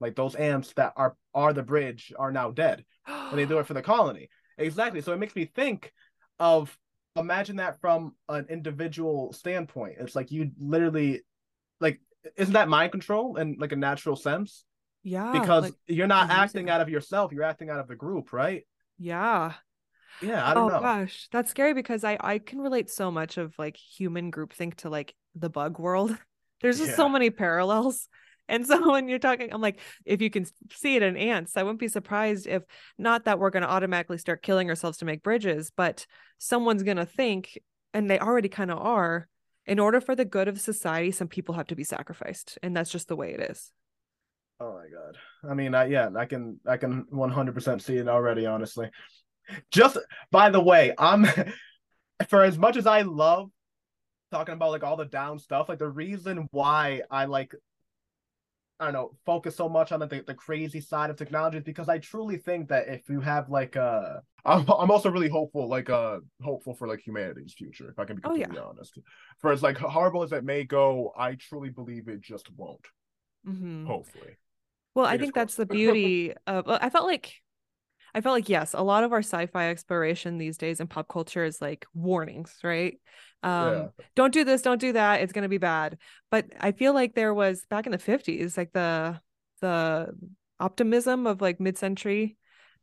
[0.00, 2.84] Like those ants that are are the bridge are now dead.
[3.06, 4.28] and they do it for the colony.
[4.58, 5.00] Exactly.
[5.00, 5.92] So it makes me think
[6.38, 6.76] of
[7.16, 9.96] imagine that from an individual standpoint.
[10.00, 11.22] It's like you literally
[11.80, 12.00] like
[12.36, 14.64] isn't that mind control in like a natural sense?
[15.02, 15.32] Yeah.
[15.32, 18.66] Because like, you're not acting out of yourself, you're acting out of the group, right?
[18.98, 19.54] Yeah.
[20.20, 20.80] yeah, I don't oh know.
[20.80, 24.90] gosh, that's scary because I I can relate so much of like human groupthink to
[24.90, 26.16] like the bug world.
[26.60, 28.08] There's just so many parallels.
[28.50, 31.62] And so when you're talking, I'm like, if you can see it in ants, I
[31.62, 32.64] wouldn't be surprised if
[32.98, 36.04] not that we're going to automatically start killing ourselves to make bridges, but
[36.38, 37.60] someone's going to think,
[37.94, 39.28] and they already kind of are,
[39.66, 42.58] in order for the good of society, some people have to be sacrificed.
[42.62, 43.72] And that's just the way it is.
[44.58, 45.16] Oh my god.
[45.50, 48.90] I mean, I, yeah, I can I can 100% see it already, honestly.
[49.70, 49.96] Just
[50.30, 51.26] by the way, I'm
[52.28, 53.50] for as much as I love
[54.30, 57.54] talking about like all the down stuff, like the reason why I like
[58.80, 61.98] I don't know, focus so much on the, the crazy side of technologies because I
[61.98, 66.18] truly think that if you have like uh I'm I'm also really hopeful, like uh
[66.42, 68.46] hopeful for like humanity's future, if I can be Oh, yeah.
[68.46, 68.98] completely honest.
[69.38, 72.86] For as like horrible as it may go, I truly believe it just won't,
[73.46, 73.86] Mm-hmm.
[73.86, 74.38] hopefully.
[74.94, 77.42] Well, I think that's the beauty of I felt like
[78.14, 81.44] I felt like yes, a lot of our sci-fi exploration these days in pop culture
[81.44, 82.98] is like warnings, right?
[83.42, 84.04] Um Yeah.
[84.16, 85.98] don't do this, don't do that, it's going to be bad.
[86.30, 89.20] But I feel like there was back in the 50s like the
[89.60, 90.08] the
[90.58, 92.36] optimism of like mid-century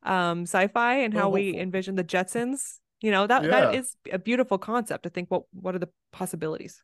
[0.04, 1.60] um sci-fi and how we hopeful.
[1.60, 2.80] envision the Jetsons.
[3.02, 3.72] You know, that that Yeah.
[3.72, 6.82] is a beautiful concept to think what what are the possibilities?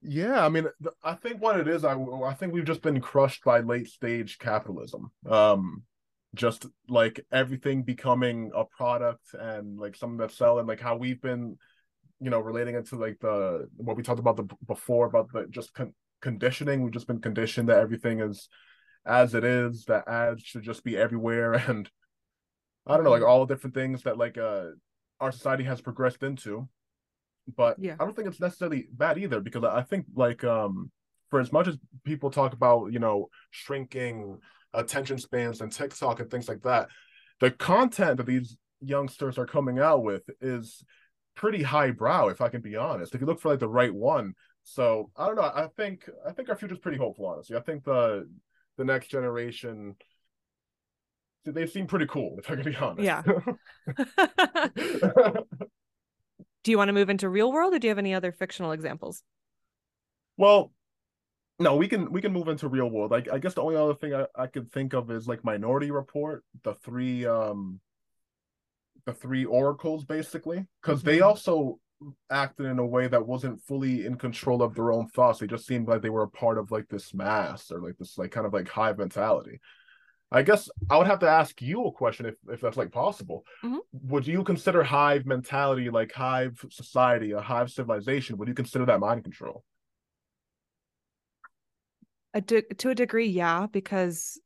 [0.00, 0.66] Yeah, I mean,
[1.02, 4.38] I think what it is, I I think we've just been crushed by late stage
[4.38, 5.10] capitalism.
[5.28, 5.82] Um,
[6.34, 11.56] just like everything becoming a product and like something that's selling, like how we've been,
[12.20, 15.46] you know, relating it to like the what we talked about the before about the
[15.50, 16.82] just con conditioning.
[16.82, 18.48] We've just been conditioned that everything is
[19.06, 21.88] as it is, that ads should just be everywhere, and
[22.86, 23.28] I don't know, like Mhm.
[23.28, 24.70] all the different things that like uh
[25.20, 26.68] our society has progressed into
[27.56, 27.96] but Yeah.
[27.98, 30.90] I don't think it's necessarily bad either because I think like um
[31.30, 34.38] for as much as people talk about you know shrinking
[34.74, 36.88] attention spans and TikTok and things like that,
[37.40, 40.84] the content that these youngsters are coming out with is
[41.34, 43.14] pretty highbrow if I can be honest.
[43.14, 45.42] If you look for like the right one, so I don't know.
[45.42, 47.26] I think I think our future's pretty hopeful.
[47.26, 48.28] Honestly, I think the
[48.76, 49.96] the next generation
[51.44, 53.02] they seem pretty cool if I can be honest.
[53.02, 53.22] Yeah.
[56.64, 58.72] do you want to move into real world or do you have any other fictional
[58.72, 59.22] examples?
[60.36, 60.72] Well,
[61.58, 63.10] no, we can we can move into real world.
[63.10, 65.90] Like I guess the only other thing I, I could think of is like Minority
[65.90, 67.80] Report, the three um
[69.06, 71.26] the three oracles basically, because they Mhm.
[71.26, 71.80] also
[72.30, 75.40] acted in a way that wasn't fully in control of their own thoughts.
[75.40, 78.16] They just seemed like they were a part of like this mass or like this
[78.18, 79.60] like kind of like hive mentality.
[80.30, 83.44] I guess I would have to ask you a question if if that's like possible.
[83.64, 83.80] Mhm.
[83.92, 88.36] Would you consider hive mentality like hive society, a hive civilization?
[88.36, 89.64] Would you consider that mind control?
[92.38, 94.40] A de- to a degree, yeah, because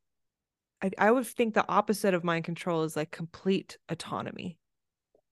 [0.81, 4.57] I, I would think the opposite of mind control is like complete autonomy.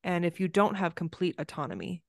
[0.04, 2.04] And if you don't have complete autonomy,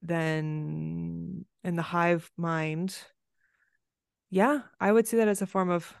[0.00, 2.96] then in the hive mind,
[4.30, 5.92] yeah, I would see that as a form of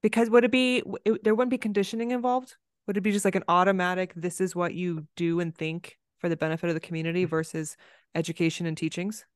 [0.00, 2.56] because would it be it, there wouldn't be conditioning involved?
[2.86, 6.30] Would it be just like an automatic this is what you do and think for
[6.30, 7.30] the benefit of the community mm-hmm.
[7.30, 7.76] versus
[8.14, 9.26] education and teachings?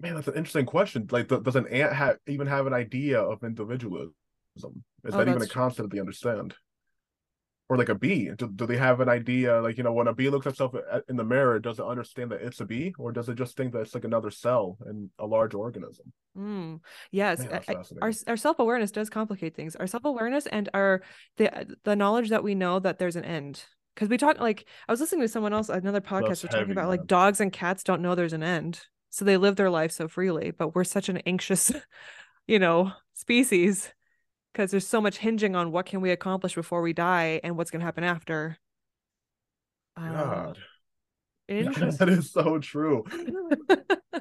[0.00, 1.06] Man, that's an interesting question.
[1.10, 4.14] Like, th- does an ant have even have an idea of individualism?
[4.56, 6.54] Is Oh, that even a concept that they understand?
[7.68, 9.60] Or like a bee, do, do they have an idea?
[9.60, 10.74] Like, you know, when a bee looks at itself
[11.08, 13.72] in the mirror, does it understand that it's a bee, or does it just think
[13.72, 16.12] that it's like another cell in a large organism?
[16.36, 16.80] Mm,
[17.12, 19.76] yes, Man, I- our our self awareness does complicate things.
[19.76, 21.02] Our self awareness and our
[21.36, 23.64] the the knowledge that we know that there's an end.
[23.94, 26.58] Because we talk like I was listening to someone else another podcast That's was talking
[26.60, 29.70] heavy, about like dogs and cats don't know there's an end, so they live their
[29.70, 30.50] life so freely.
[30.50, 31.72] But we're such an anxious,
[32.46, 33.92] you know, species
[34.52, 37.70] because there's so much hinging on what can we accomplish before we die and what's
[37.70, 38.56] going to happen after.
[39.96, 40.58] Uh, God,
[41.48, 42.08] that interesting.
[42.08, 43.04] is so true.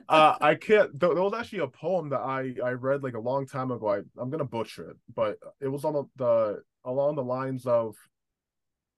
[0.08, 1.00] Uh, I can't.
[1.00, 3.90] There, there was actually a poem that I I read like a long time ago.
[3.90, 7.96] I I'm gonna butcher it, but it was on the, the along the lines of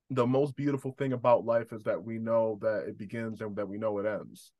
[0.09, 3.67] the most beautiful thing about life is that we know that it begins and that
[3.67, 4.53] we know it ends.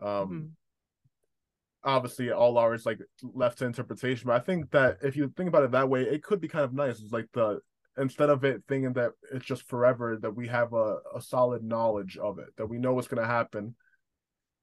[0.00, 0.50] Um, Mhm.
[1.84, 5.64] obviously all ours like left to interpretation, but I think that if you think about
[5.64, 7.00] it that way, it could be kind of nice.
[7.00, 7.60] It's like the
[7.96, 12.16] instead of it thinking that it's just forever, that we have a, a solid knowledge
[12.16, 13.76] of it, that we know what's gonna happen,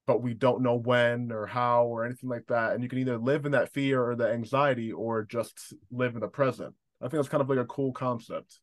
[0.06, 2.74] but we don't know when or how or anything like that.
[2.74, 6.22] And you can either live in that fear or the anxiety or just live in
[6.22, 6.76] the present.
[7.00, 8.60] I think that's kind of like a cool concept.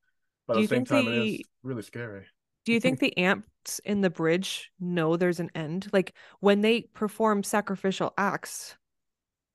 [0.46, 2.26] But at the same time, it the- is really scary.
[2.68, 5.88] Do you think the ants in the bridge know there's an end?
[5.90, 8.76] Like when they perform sacrificial acts,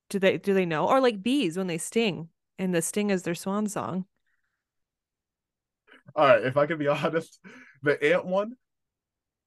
[0.10, 0.88] do they do they know?
[0.88, 4.06] Or like bees when they sting and the sting is their swan song.
[6.16, 7.40] All right, if I can be honest,
[7.84, 8.56] the ant one,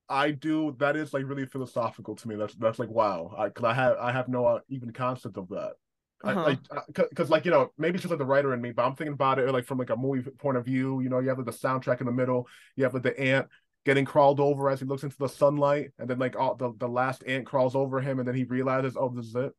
[0.08, 0.76] I do.
[0.78, 2.36] That is like really philosophical to me.
[2.36, 3.34] That's that's like wow.
[3.36, 5.72] I because I have I have no uh, even concept of that.
[6.24, 6.40] Uh-huh.
[6.40, 6.58] I, like
[7.10, 9.12] because like you know maybe it's just like the writer in me, but I'm thinking
[9.12, 11.00] about it like from like a movie point of view.
[11.00, 12.48] You know, you have like the soundtrack in the middle.
[12.74, 13.48] You have like the ant
[13.84, 16.88] getting crawled over as he looks into the sunlight, and then like all the the
[16.88, 19.52] last ant crawls over him, and then he realizes, oh, this is it.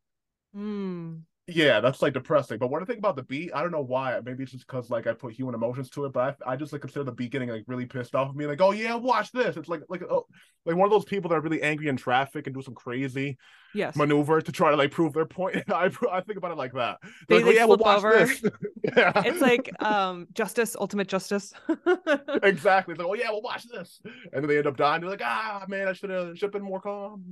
[0.56, 2.58] Mm yeah, that's like depressing.
[2.58, 4.20] But what I think about the beat, I don't know why.
[4.24, 6.74] Maybe it's just because like I put human emotions to it, but I, I just
[6.74, 8.46] like consider the beat getting like really pissed off of me.
[8.46, 9.56] Like, oh yeah, watch this.
[9.56, 10.28] It's like like oh,
[10.66, 13.38] like one of those people that are really angry in traffic and do some crazy
[13.74, 15.58] yes maneuver to try to like prove their point.
[15.70, 16.98] I I think about it like that.
[17.28, 18.26] They, like, oh, yeah, we'll watch over.
[18.26, 18.42] this.
[18.84, 21.54] yeah, it's like um justice, ultimate justice.
[22.44, 22.94] exactly.
[22.94, 24.02] It's like, oh yeah, we'll watch this,
[24.34, 25.02] and then they end up dying.
[25.02, 27.24] They're like, ah man, I should have should have been more calm.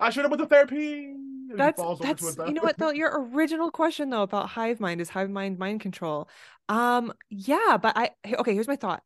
[0.00, 1.14] I should have went to therapy.
[1.54, 5.30] That's that's you know what though your original question though about hive mind is hive
[5.30, 6.28] mind mind control.
[6.68, 9.02] Um yeah, but I okay, here's my thought.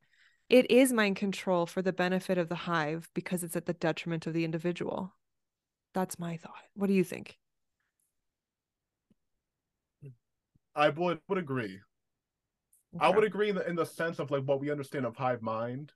[0.53, 4.26] It is mind control for the benefit of the hive because it's at the detriment
[4.26, 5.14] of the individual.
[5.94, 6.62] That's my thought.
[6.74, 7.38] What do you think?
[10.76, 11.80] I would would agree.
[12.94, 13.03] Okay.
[13.07, 15.40] I would agree in the, in the sense of like what we understand of hive
[15.40, 15.90] mind.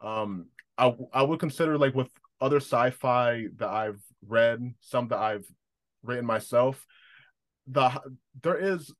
[0.00, 5.46] Um, I I would consider like with other sci-fi that I've read, some that I've
[6.02, 6.84] written myself,
[7.68, 8.00] the
[8.42, 8.92] there is,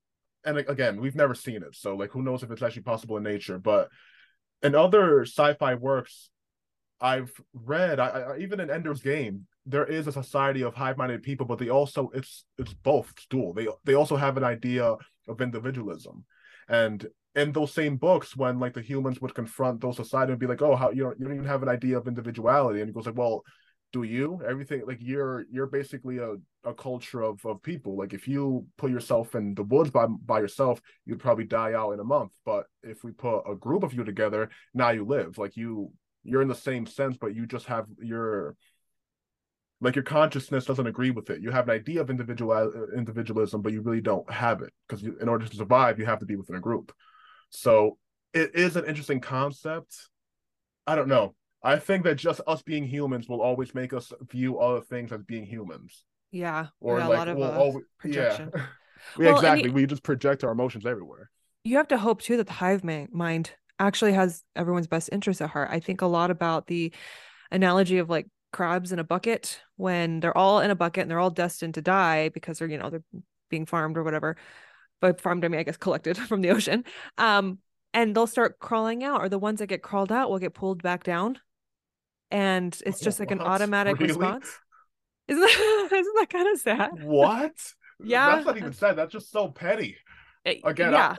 [0.45, 3.25] and again, we've never seen it, so like who knows if it's actually possible in
[3.25, 3.59] nature.
[3.59, 3.89] But
[4.63, 6.31] in other sci-fi works
[7.03, 11.45] I've read, I, I even in Ender's Game, there is a society of hive-minded people,
[11.47, 13.53] but they also it's it's both dual.
[13.53, 14.97] They they also have an idea
[15.29, 16.25] of individualism,
[16.69, 17.05] and
[17.35, 20.63] in those same books, when like the humans would confront those society and be like,
[20.63, 23.07] "Oh, how you don't you don't even have an idea of individuality," and he goes
[23.07, 23.43] like, "Well,
[23.93, 24.41] do you?
[24.49, 27.97] Everything like you're you're basically a, a culture of of people.
[27.97, 31.93] Like if you put yourself in the woods by by yourself you'd probably die out
[31.93, 32.33] in a month.
[32.45, 35.39] But if we put a group of you together now you live.
[35.39, 35.93] Like you
[36.25, 38.57] you're in the same sense but you just have your
[39.81, 41.43] like your consciousness doesn't agree with it.
[41.43, 44.73] You have an idea of individual individualism but you really don't have it.
[44.89, 46.93] Because in order to survive you have to be within a group.
[47.51, 47.99] So
[48.33, 50.09] it is an interesting concept.
[50.87, 54.59] I don't know I think that just us being humans will always make us view
[54.59, 56.05] other things as being humans.
[56.33, 56.69] Yeah.
[56.81, 58.51] Or yeah, like a lot of we'll uh, always, projection.
[59.19, 59.25] Yeah.
[59.25, 59.71] yeah well, exactly.
[59.71, 61.31] we just project our emotions everywhere.
[61.65, 65.51] You have to hope too that the hive mind actually has everyone's best interest at
[65.51, 65.71] heart.
[65.73, 66.93] I think a lot about the
[67.51, 71.19] analogy of like crabs in a bucket when they're all in a bucket and they're
[71.19, 73.05] all destined to die because they're, you know, they're
[73.51, 74.37] being farmed or whatever.
[75.01, 76.85] But farmed, I mean, I guess collected from the ocean.
[77.19, 77.59] Um,
[77.95, 80.83] and they'll start crawling out, or the ones that get crawled out will get pulled
[80.83, 81.39] back down
[82.33, 84.09] and it's just like an automatic really?
[84.09, 84.49] response.
[85.29, 87.05] Isn't that isn't that kind of sad?
[87.05, 87.53] What?
[88.03, 88.97] yeah, that's not even sad.
[88.97, 89.97] That's just so petty.
[90.45, 91.17] Eh, Again, yeah.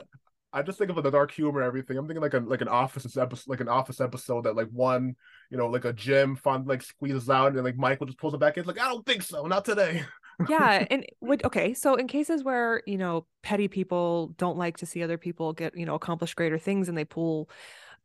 [0.52, 1.96] I, I just think of the dark humor and everything.
[1.96, 5.16] I'm thinking like a like an office episode, like an office episode that like one,
[5.50, 8.40] you know, like a Jim fun like squeezes out and like Michael just pulls it
[8.40, 8.60] back in.
[8.60, 10.04] It's like I don't think so, not today.
[10.48, 11.74] yeah, and would okay.
[11.74, 15.76] So in cases where you know petty people don't like to see other people get
[15.76, 17.48] you know accomplish greater things and they pull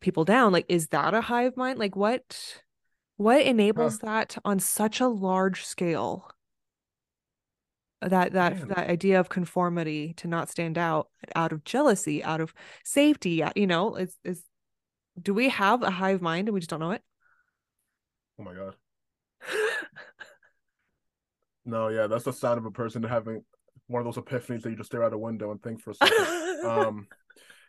[0.00, 1.78] people down, like is that a hive mind?
[1.78, 2.62] Like what?
[3.20, 4.06] What enables huh.
[4.06, 6.30] that on such a large scale?
[8.00, 8.68] That that Man.
[8.68, 13.66] that idea of conformity to not stand out out of jealousy, out of safety, you
[13.66, 14.42] know, is is
[15.20, 17.02] do we have a hive mind and we just don't know it?
[18.38, 18.74] Oh my god.
[21.66, 23.44] no, yeah, that's the sound of a person having
[23.86, 25.94] one of those epiphanies that you just stare out a window and think for a
[25.94, 26.64] second.
[26.64, 27.06] um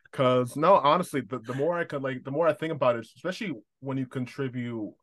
[0.10, 3.08] because no honestly the, the more i could like the more i think about it
[3.16, 4.93] especially when you contribute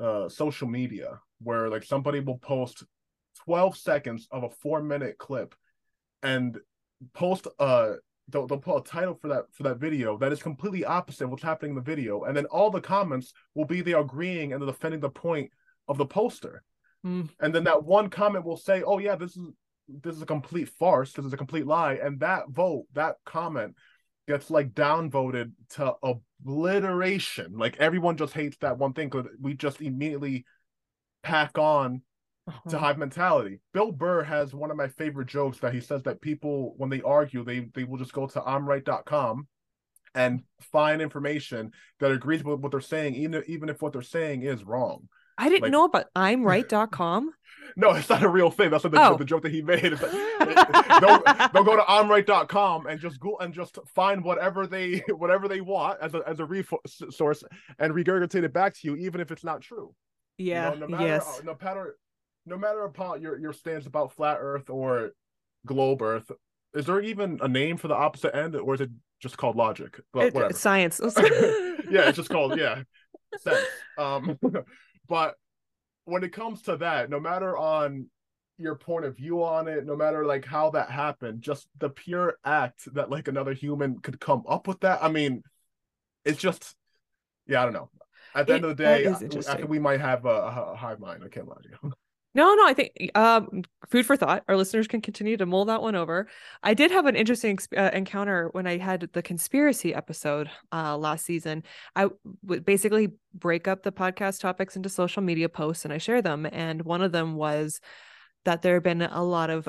[0.00, 2.84] uh, social media where like somebody will post
[3.44, 5.54] 12 seconds of a four minute clip
[6.22, 6.58] and
[7.12, 7.92] post uh
[8.28, 11.42] they'll, they'll put a title for that for that video that is completely opposite what's
[11.42, 12.24] happening in the video.
[12.24, 15.50] And then all the comments will be they agreeing and defending the point
[15.88, 16.62] of the poster.
[17.04, 17.28] Mm.
[17.40, 19.48] and then that one comment will say oh yeah this is
[19.88, 21.12] this is a complete farce.
[21.12, 21.94] This is a complete lie.
[21.94, 23.76] And that vote that comment
[24.26, 25.94] gets like downvoted to
[26.40, 27.56] obliteration.
[27.56, 30.44] Like everyone just hates that one thing because we just immediately
[31.22, 32.02] pack on
[32.46, 32.70] uh-huh.
[32.70, 33.60] to hive mentality.
[33.72, 37.02] Bill Burr has one of my favorite jokes that he says that people when they
[37.02, 39.46] argue they they will just go to imright.com
[40.14, 44.42] and find information that agrees with what they're saying even even if what they're saying
[44.42, 45.08] is wrong.
[45.38, 47.30] I didn't like, know about imright.com.
[47.76, 48.70] no, it's not a real thing.
[48.70, 49.16] That's the, oh.
[49.16, 49.92] the joke that he made.
[49.92, 50.00] Like,
[51.00, 51.22] they'll,
[51.52, 55.98] they'll, go to imright.com and just go and just find whatever they whatever they want
[56.00, 57.44] as a as a resource
[57.78, 59.94] and regurgitate it back to you, even if it's not true.
[60.38, 60.72] Yeah.
[60.72, 61.40] You know, no matter yes.
[61.44, 61.96] no matter
[62.46, 65.10] no matter about your your stance about flat Earth or
[65.66, 66.30] globe Earth,
[66.74, 70.00] is there even a name for the opposite end, or is it just called logic?
[70.12, 70.54] But It- whatever.
[70.54, 71.00] science.
[71.90, 72.82] yeah, it's just called yeah
[73.38, 73.66] sense.
[73.98, 74.38] Um,
[75.08, 75.36] but
[76.04, 78.06] when it comes to that, no matter on
[78.58, 82.38] your point of view on it, no matter like how that happened, just the pure
[82.44, 85.02] act that like another human could come up with that.
[85.02, 85.42] I mean,
[86.24, 86.74] it's just
[87.46, 87.90] yeah, I don't know.
[88.34, 90.76] At the It- end of the day, I, I think we might have a, a
[90.76, 91.22] hive mind.
[91.24, 91.92] I can't lie to you.
[92.36, 94.44] No, no, I think um, food for thought.
[94.46, 96.28] Our listeners can continue to mull that one over.
[96.62, 101.24] I did have an interesting uh, encounter when I had the conspiracy episode uh, last
[101.24, 101.62] season.
[101.94, 102.10] I
[102.42, 106.46] would basically break up the podcast topics into social media posts and I share them.
[106.52, 107.80] And one of them was
[108.44, 109.66] that there have been a lot of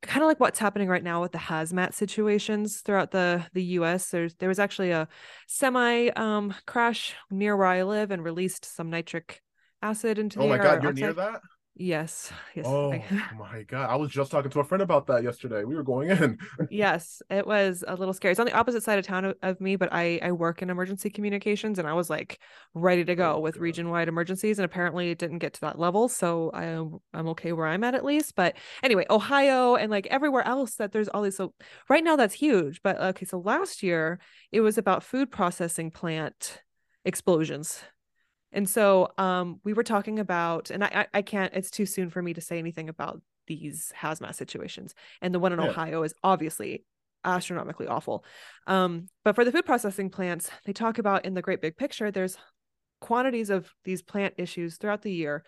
[0.00, 4.10] kind of like what's happening right now with the hazmat situations throughout the the US.
[4.10, 5.08] There's there was actually a
[5.48, 9.42] semi um, crash near where I live and released some nitric
[9.82, 10.52] acid into the air.
[10.52, 11.40] Oh my god, you're near that?
[11.76, 12.32] Yes.
[12.54, 12.66] Yes.
[12.68, 13.04] Oh
[13.36, 15.64] my god, I was just talking to a friend about that yesterday.
[15.64, 16.38] We were going in.
[16.68, 17.20] yes.
[17.28, 18.30] It was a little scary.
[18.30, 20.70] It's on the opposite side of town of, of me, but I I work in
[20.70, 22.38] emergency communications and I was like
[22.74, 25.60] ready to oh go Oh, with region wide emergencies and apparently it didn't get to
[25.62, 26.08] that level.
[26.08, 26.64] So I
[27.18, 28.36] I'm okay where I'm at at least.
[28.36, 31.54] But anyway, Ohio and like everywhere else that there's all these so
[31.88, 32.82] right now that's huge.
[32.82, 34.20] But okay, so last year
[34.52, 36.62] it was about food processing plant
[37.04, 37.82] explosions.
[38.54, 42.08] And so um we were talking about, and I I, I can't, it's too soon
[42.08, 44.94] for me to say anything about these hazmat situations.
[45.20, 45.66] And the one in Yeah.
[45.66, 46.84] Ohio is obviously
[47.24, 48.24] astronomically awful.
[48.66, 52.10] Um, but for the food processing plants, they talk about in the great big picture,
[52.10, 52.38] there's
[53.00, 55.44] quantities of these plant issues throughout the year.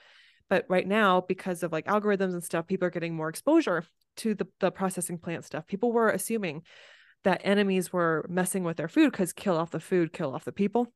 [0.48, 3.84] But right now, because of like algorithms and stuff, people are getting more exposure
[4.18, 5.66] to the, the processing plant stuff.
[5.66, 6.62] People were assuming
[7.24, 10.52] that enemies were messing with their food because kill off the food, kill off the
[10.52, 10.92] people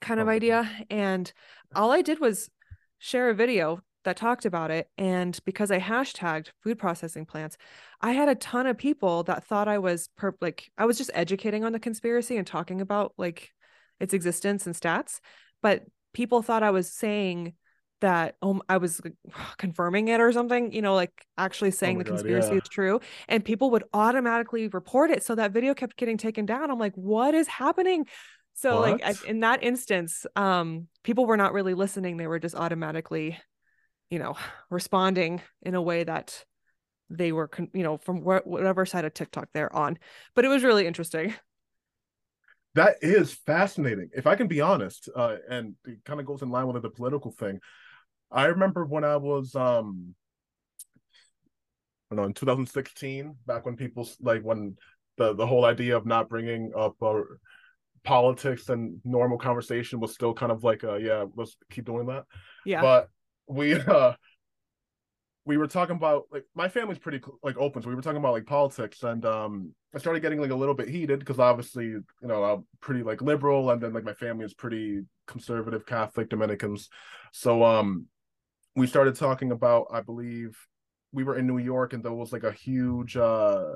[0.00, 0.70] kind of Oh idea.
[0.90, 1.32] And
[1.74, 2.50] all I did was
[2.98, 4.88] share a video that talked about it.
[4.96, 7.56] And because I hashtagged food processing plants,
[8.00, 11.10] I had a ton of people that thought I was per like I was just
[11.14, 13.50] educating on the conspiracy and talking about like
[13.98, 15.20] its existence and stats.
[15.62, 17.54] But people thought I was saying
[18.00, 19.00] that um I was
[19.58, 22.60] confirming it or something, you know, like actually saying Oh the God, conspiracy yeah.
[22.62, 23.00] is true.
[23.28, 25.22] And people would automatically report it.
[25.22, 26.70] So that video kept getting taken down.
[26.70, 28.06] I'm like, what is happening?
[28.60, 32.18] So like I, in that instance, um, people were not really listening.
[32.18, 33.38] They were just automatically,
[34.10, 34.36] you know,
[34.70, 36.44] responding in a way that
[37.08, 39.98] they were, con- you know, from wh- whatever side of TikTok they're on.
[40.34, 41.34] But it was really interesting.
[42.74, 44.10] That is fascinating.
[44.12, 46.90] If I can be honest, uh, and it kind of goes in line with the
[46.90, 47.60] political thing.
[48.30, 50.14] I remember when I was um
[52.10, 54.76] I don't know in 2016, back when people like when
[55.16, 57.22] the the whole idea of not bringing up uh,
[58.04, 62.24] politics and normal conversation was still kind of like uh yeah, let's keep doing that.
[62.64, 62.82] Yeah.
[62.82, 63.08] But
[63.46, 64.14] we uh
[65.46, 68.32] we were talking about like my family's pretty like open, so we were talking about
[68.32, 72.04] like politics, and um, I started getting like a little bit heated because obviously you
[72.22, 76.88] know I'm pretty like liberal, and then like my family is pretty conservative Catholic Dominicans,
[77.32, 78.06] so um,
[78.76, 80.56] we started talking about I believe
[81.12, 83.70] we were in New York, and there was like a huge uh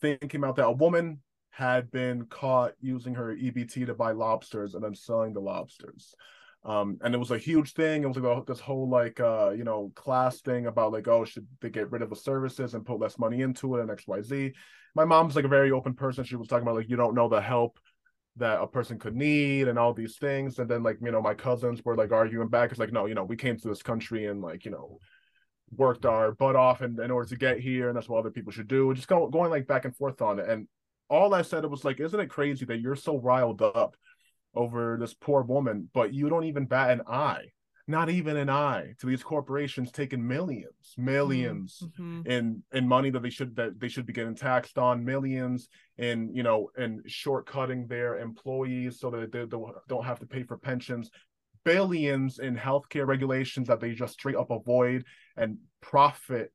[0.00, 1.20] thing came out that a woman
[1.56, 6.14] had been caught using her EBT to buy lobsters and then selling the lobsters.
[6.66, 8.02] Um and it was a huge thing.
[8.02, 11.46] It was like this whole like uh you know class thing about like oh should
[11.62, 14.52] they get rid of the services and put less money into it and xyz
[14.94, 16.24] my mom's like a very open person.
[16.24, 17.78] She was talking about like you don't know the help
[18.36, 20.58] that a person could need and all these things.
[20.58, 22.70] And then like you know my cousins were like arguing back.
[22.70, 24.98] It's like no you know we came to this country and like you know
[25.70, 27.88] worked our butt off in, in order to get here.
[27.88, 28.92] And that's what other people should do.
[28.92, 30.48] Just go, going like back and forth on it.
[30.48, 30.68] And
[31.08, 33.96] all i said it was like isn't it crazy that you're so riled up
[34.54, 37.44] over this poor woman, but you don't even bat an eye,
[37.86, 42.26] not even an eye to these corporations taking millions, 1000000s Mhm.
[42.26, 46.34] in in money that they should that they should be getting taxed on, millions in
[46.34, 50.56] you know in shortcutting their employees so that they don't don't have to pay for
[50.56, 51.10] pensions,
[51.64, 55.04] billions in healthcare regulations that they just straight up avoid
[55.36, 56.50] and profit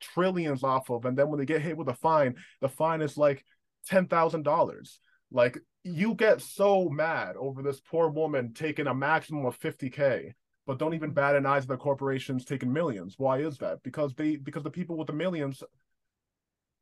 [0.00, 3.16] trillions off of, and then when they get hit with a fine, the fine is
[3.18, 3.44] like
[3.86, 4.98] ten thousand dollars.
[5.30, 10.32] Like you get so mad over this poor woman taking a maximum of 50k
[10.66, 13.14] but don't even bat an eye to the corporations taking millions.
[13.18, 13.82] Why is that?
[13.82, 15.62] Because they because the people with the millions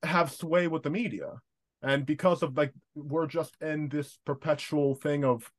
[0.02, 1.32] have sway with the media.
[1.82, 5.50] And because of like we're just in this perpetual thing of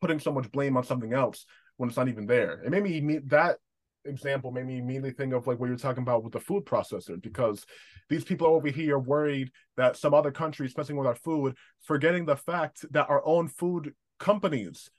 [0.00, 2.60] putting so much blame on something else when it's not even there.
[2.64, 3.58] It made me- that
[4.04, 7.20] example made me immediately think of like what you're talking about with the food processor
[7.20, 7.64] because
[8.08, 12.24] these people over here worried that some other country is messing with our food, forgetting
[12.24, 14.90] the fact that our own food companies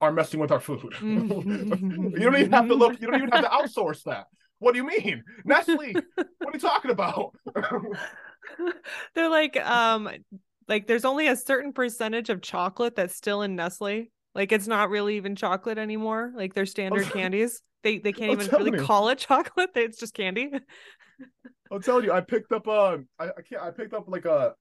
[0.00, 0.94] are messing with our food.
[1.02, 4.26] you don't even have to look, you don't even have to outsource that.
[4.58, 5.22] What do you mean?
[5.44, 7.34] Nestle, what are you talking about?
[9.14, 10.08] They're like, um,
[10.68, 14.10] like there's only a certain percentage of chocolate that's still in Nestle.
[14.34, 16.32] Like it's not really even chocolate anymore.
[16.34, 17.62] Like they're standard candies.
[17.82, 18.86] They they can't I'm even really you.
[18.86, 19.70] call it chocolate.
[19.74, 20.50] It's just candy.
[21.70, 24.54] I'm telling you, I picked up um, I, I can't, I picked up like a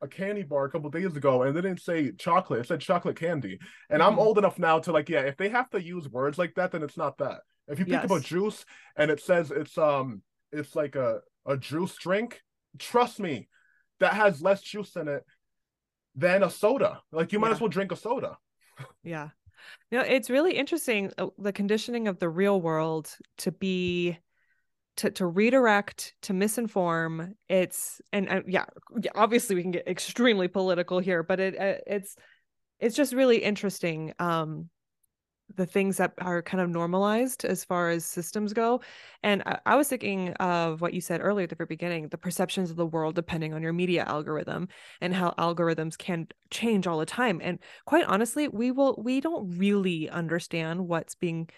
[0.00, 3.16] a candy bar a couple days ago, and they didn't say chocolate; it said chocolate
[3.16, 3.58] candy.
[3.90, 4.18] And I'm Mhm.
[4.18, 6.82] old enough now to like, yeah, if they have to use words like that, then
[6.82, 7.40] it's not that.
[7.68, 8.64] If you pick up a juice
[8.96, 10.22] and it says it's um,
[10.52, 12.42] it's like a a juice drink,
[12.78, 13.48] trust me,
[14.00, 15.24] that has less juice in it
[16.14, 17.02] than a soda.
[17.12, 18.38] Like you might as well drink a soda.
[19.02, 19.30] Yeah.
[19.90, 24.18] No, it's really interesting uh, the conditioning of the real world to be
[24.98, 27.34] to to redirect, to misinform.
[27.48, 28.66] It's and uh, yeah,
[29.00, 32.16] yeah, obviously we can get extremely political here, but it uh, it's
[32.78, 34.68] it's just really interesting um
[35.54, 38.80] the things that are kind of normalized as far as systems go.
[39.22, 42.18] And I, I was thinking of what you said earlier at the very beginning, the
[42.18, 44.68] perceptions of the world depending on your media algorithm
[45.00, 47.40] and how algorithms can change all the time.
[47.42, 51.48] And quite honestly, we will we don't really understand what's being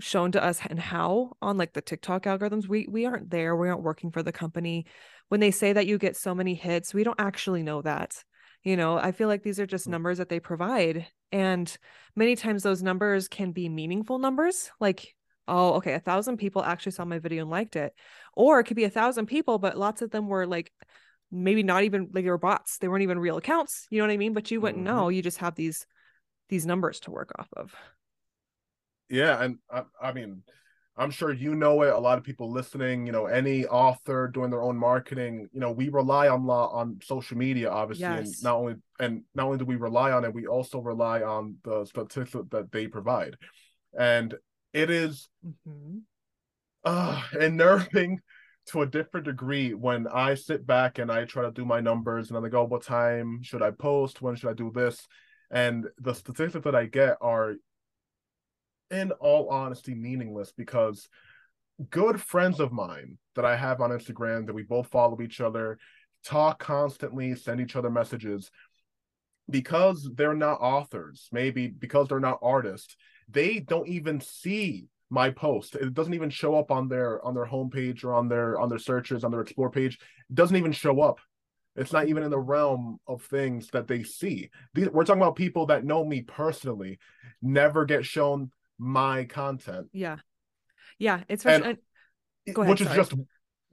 [0.00, 2.68] shown to us and how on like the TikTok algorithms.
[2.68, 3.56] We we aren't there.
[3.56, 4.86] We aren't working for the company.
[5.28, 8.22] When they say that you get so many hits, we don't actually know that.
[8.64, 9.92] You know, I feel like these are just Mm.
[9.92, 11.06] numbers that they provide.
[11.32, 11.74] And
[12.16, 15.14] many times those numbers can be meaningful numbers, like,
[15.46, 17.94] oh, okay, a thousand people actually saw my video and liked it.
[18.34, 20.72] Or it could be a thousand people, but lots of them were like
[21.30, 22.78] maybe not even like they were bots.
[22.78, 23.86] They weren't even real accounts.
[23.90, 24.32] You know what I mean?
[24.32, 24.86] But you wouldn't Mhm.
[24.86, 25.08] know.
[25.08, 25.86] You just have these
[26.48, 27.74] these numbers to work off of.
[29.08, 30.42] Yeah, and I, I mean,
[30.96, 31.92] I'm sure you know it.
[31.92, 35.72] A lot of people listening, you know, any author doing their own marketing, you know,
[35.72, 39.64] we rely on law on social media, obviously, and not only and not only do
[39.64, 43.36] we rely on it, we also rely on the statistics that they provide,
[43.98, 44.34] and
[44.72, 46.02] it is Mhm.
[46.84, 48.20] uh unnerving
[48.66, 52.28] to a different degree when I sit back and I try to do my numbers
[52.28, 54.22] and I'm like, oh, what time should I post?
[54.22, 55.06] When should I do this?
[55.50, 57.54] And the statistics that I get are,
[58.90, 61.08] in all honesty, meaningless because
[61.90, 65.78] good friends of mine that I have on Instagram that we both follow each other,
[66.24, 68.50] talk constantly, send each other messages,
[69.50, 72.96] because they're not authors, maybe because they're not artists,
[73.28, 75.74] they don't even see my post.
[75.74, 78.78] It doesn't even show up on their on their homepage or on their on their
[78.78, 79.98] searches on their explore page.
[80.30, 81.20] It doesn't even show up.
[81.76, 84.50] It's not even in the realm of things that they see.
[84.74, 86.98] These, we're talking about people that know me personally,
[87.42, 90.16] never get shown my content, Yeah.
[90.98, 91.22] Yeah.
[91.28, 91.78] It's And- ahead,
[92.46, 93.14] which is just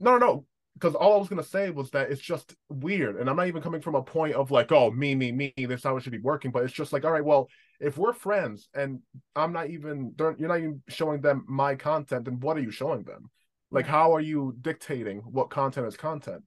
[0.00, 0.46] no, no, no.
[0.74, 3.62] Because all I was gonna say was that it's just weird, and I'm not even
[3.62, 5.52] coming from a point of like, oh, me, me, me.
[5.56, 7.48] This how it should be working, but it's just like, all right, well,
[7.78, 9.00] if we're friends and
[9.36, 13.02] I'm not even, you're not even showing them my content, then what are you showing
[13.02, 13.30] them?
[13.70, 16.42] Like, how are you dictating what content is content?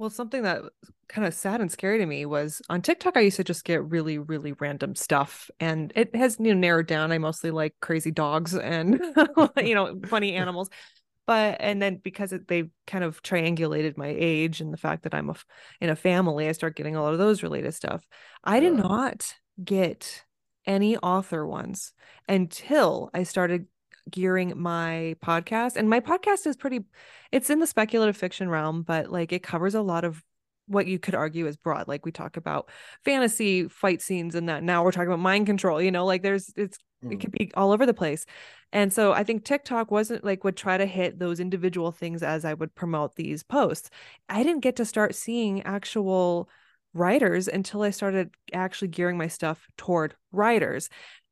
[0.00, 0.62] Well, something that
[1.10, 3.84] kind of sad and scary to me was on TikTok, I used to just get
[3.84, 5.50] really, really random stuff.
[5.60, 7.12] And it has, you know, narrowed down.
[7.12, 8.98] I mostly like crazy dogs and,
[9.58, 10.70] you know, funny animals.
[11.26, 15.14] But, and then because it, they've kind of triangulated my age and the fact that
[15.14, 15.34] I'm a,
[15.82, 18.02] in a family, I start getting a lot of those related stuff.
[18.42, 20.24] I did not get
[20.64, 21.92] any author ones
[22.26, 23.66] until I started
[24.10, 25.76] gearing my podcast.
[25.76, 26.80] And my podcast is pretty
[27.32, 30.22] it's in the speculative fiction realm, but like it covers a lot of
[30.66, 31.88] what you could argue is broad.
[31.88, 32.70] Like we talk about
[33.04, 34.62] fantasy fight scenes and that.
[34.62, 37.12] Now we're talking about mind control, you know, like there's it's Mm.
[37.12, 38.26] it could be all over the place.
[38.72, 42.44] And so I think TikTok wasn't like would try to hit those individual things as
[42.44, 43.90] I would promote these posts.
[44.28, 46.48] I didn't get to start seeing actual
[46.92, 50.88] writers until I started actually gearing my stuff toward writers.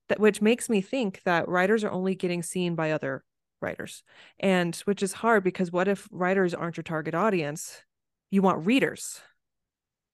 [0.08, 3.24] That which makes me think that writers are only getting seen by other
[3.60, 4.02] writers.
[4.38, 7.82] And which is hard because what if writers aren't your target audience?
[8.30, 9.20] You want readers.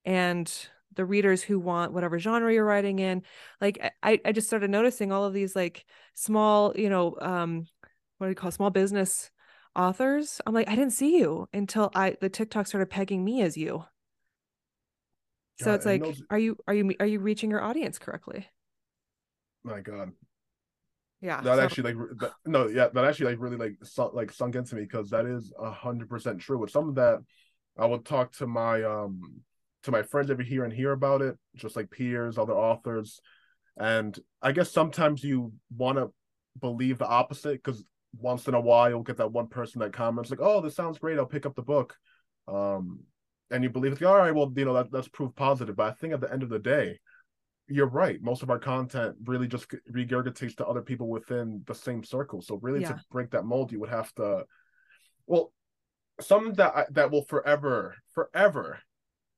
[0.04, 0.52] And
[0.94, 3.22] the readers who want whatever genre you're writing in.
[3.60, 5.84] Like I, I just started noticing all of these like
[6.14, 7.66] small, you know, um,
[8.18, 9.30] what do you call small business
[9.74, 10.40] authors?
[10.46, 13.84] I'm like, I didn't see you until I the TikTok started pegging me as you.
[15.56, 18.48] So it's like, those- are you are you are you reaching your audience correctly?
[19.64, 20.12] My God,
[21.20, 21.40] Yeah.
[21.40, 24.54] that so- actually like that, no, yeah, that actually like really like sunk, like sunk
[24.56, 26.62] into me because that is a hundred percent true.
[26.64, 27.20] It's something that
[27.78, 29.40] I would talk to my um
[29.84, 33.20] to my friends over here and hear about it, just like peers, other authors,
[33.76, 36.12] and I guess sometimes you want to
[36.60, 37.82] believe the opposite because
[38.18, 40.98] once in a while you'll get that one person that comments like, "Oh, this sounds
[40.98, 41.18] great.
[41.18, 41.96] I'll pick up the book,"
[42.48, 43.00] um,
[43.50, 44.34] and you believe it's all right.
[44.34, 45.74] Well, you know that that's proof positive.
[45.74, 47.00] But I think at the end of the day,
[47.68, 48.20] you're right.
[48.22, 52.42] Most of our content really just regurgitates to other people within the same circle.
[52.42, 52.92] So really, Yeah.
[52.92, 54.44] to break that mold, you would have to.
[55.26, 55.52] Well,
[56.20, 58.80] something that I, that will forever, forever,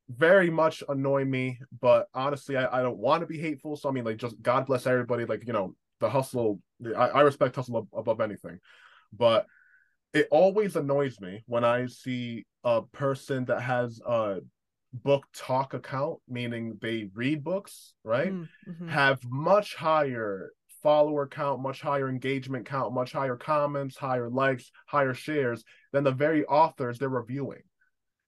[0.08, 1.58] very much annoy me.
[1.80, 3.76] But honestly, I, I don't want to be hateful.
[3.76, 5.24] So I mean, like, just God bless everybody.
[5.24, 6.60] Like, you know, the hustle.
[6.84, 8.58] I, I respect hustle above anything,
[9.12, 9.46] but
[10.12, 14.40] it always annoys me when I see a person that has a
[15.04, 18.32] BookTok account, meaning they read books, right?
[18.32, 18.88] Mm-hmm.
[18.88, 25.14] Have much higher follower count, much higher engagement count, much higher comments, higher likes, higher
[25.14, 27.62] shares than the very authors they're reviewing.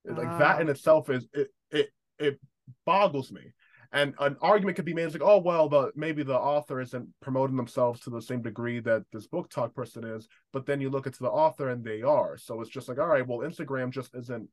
[0.05, 0.71] Like that in ah.
[0.71, 2.39] itself is it it it
[2.85, 3.53] boggles me.
[3.91, 7.07] And an argument could be made it's like, oh well, the maybe the author isn't
[7.21, 11.07] promoting themselves to the same degree that this BookTok person is, but then you look
[11.07, 12.37] into the author and they are.
[12.37, 14.47] So it's just like, all right, well, Instagram just isn't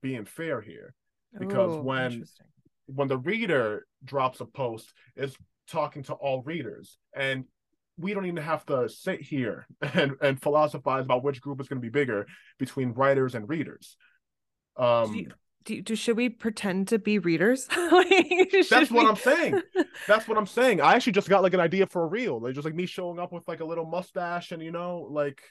[0.00, 0.94] being fair here.
[1.38, 2.24] Because Ooh, when
[2.86, 5.36] when the reader drops a post, it's
[5.68, 6.98] talking to all readers.
[7.14, 7.44] And
[7.98, 11.80] we don't even have to sit here and, and philosophize about which group is going
[11.80, 12.26] to be bigger
[12.58, 13.96] between writers and readers.
[14.76, 15.28] Um,
[15.64, 17.66] do, do should we pretend to be readers?
[18.70, 19.06] That's what we...
[19.06, 19.62] I'm saying.
[20.06, 20.80] That's what I'm saying.
[20.80, 22.40] I actually just got like an idea for a reel.
[22.40, 25.42] Like just like me showing up with like a little mustache and you know like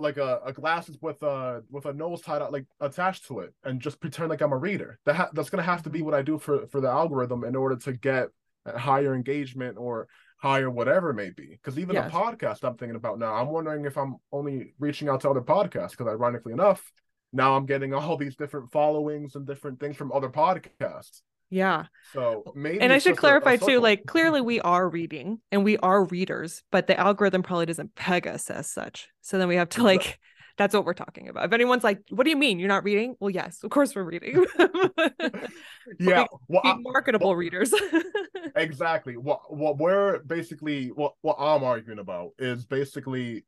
[0.00, 3.54] like a, a, glasses with a with a nose tied out like attached to it
[3.64, 4.98] and just pretend like I'm a reader.
[5.06, 7.56] That ha- that's gonna have to be what I do for for the algorithm in
[7.56, 8.28] order to get
[8.66, 11.50] higher engagement or higher whatever it may be.
[11.50, 12.10] Because even yes.
[12.10, 15.40] the podcast I'm thinking about now, I'm wondering if I'm only reaching out to other
[15.40, 15.92] podcasts.
[15.92, 16.92] Because ironically enough,
[17.32, 21.22] now I'm getting all these different followings and different things from other podcasts.
[21.52, 21.84] Yeah.
[22.14, 26.04] So maybe And I should clarify too, like clearly we are reading and we are
[26.06, 29.08] readers, but the algorithm probably doesn't peg us as such.
[29.20, 30.18] So then we have to like
[30.56, 31.44] that's what we're talking about.
[31.44, 34.02] If anyone's like, "What do you mean you're not reading?" Well, yes, of course we're
[34.02, 34.46] reading.
[36.00, 37.74] yeah, well, I, marketable well, readers.
[38.56, 39.18] exactly.
[39.18, 43.44] What what we're basically what what I'm arguing about is basically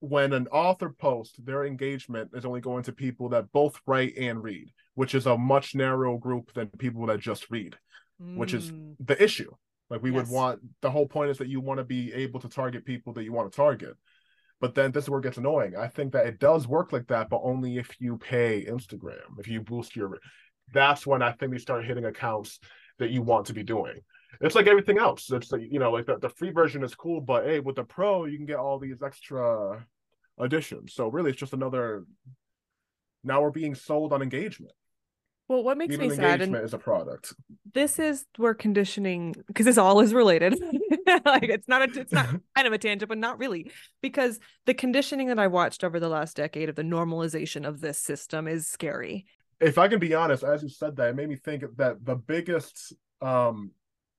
[0.00, 4.42] when an author posts, their engagement is only going to people that both write and
[4.42, 7.76] read, which is a much narrower group than people that just read,
[8.20, 8.36] mm.
[8.36, 8.94] which is mm.
[9.00, 9.50] the issue.
[9.90, 10.16] Like we yes.
[10.16, 13.12] would want the whole point is that you want to be able to target people
[13.14, 13.96] that you want to target.
[14.60, 15.74] But then this is where it gets annoying.
[15.76, 19.48] I think that it does work like that, but only if you pay Instagram, if
[19.48, 20.18] you boost your
[20.72, 22.60] that's when I think we start hitting accounts
[22.98, 24.00] that you want to be doing.
[24.40, 25.30] It's like everything else.
[25.30, 27.84] It's like you know, like the, the free version is cool, but hey, with the
[27.84, 29.84] pro, you can get all these extra
[30.38, 30.94] additions.
[30.94, 32.04] So really, it's just another.
[33.22, 34.72] Now we're being sold on engagement.
[35.50, 37.34] Well, what makes Even me sad and is a product.
[37.74, 40.52] This is where conditioning, because this all is related.
[41.24, 42.26] like it's not a, it's not
[42.56, 46.08] kind of a tangent, but not really, because the conditioning that I watched over the
[46.08, 49.26] last decade of the normalization of this system is scary.
[49.60, 52.14] If I can be honest, as you said that, it made me think that the
[52.14, 53.72] biggest um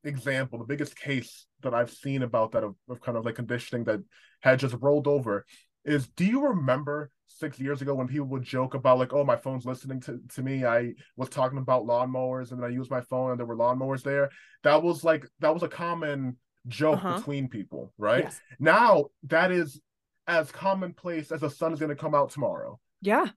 [0.03, 3.83] example, the biggest case that I've seen about that of, of kind of like conditioning
[3.85, 4.01] that
[4.41, 5.45] had just rolled over
[5.85, 9.35] is do you remember six years ago when people would joke about like, oh, my
[9.35, 10.65] phone's listening to, to me.
[10.65, 14.29] I was talking about lawnmowers and I used my phone and there were lawnmowers there.
[14.63, 16.37] That was like that was a common
[16.67, 17.17] joke uh-huh.
[17.17, 18.25] between people, right?
[18.25, 18.39] Yes.
[18.59, 19.81] Now that is
[20.27, 22.79] as commonplace as the sun is gonna come out tomorrow.
[23.01, 23.27] Yeah.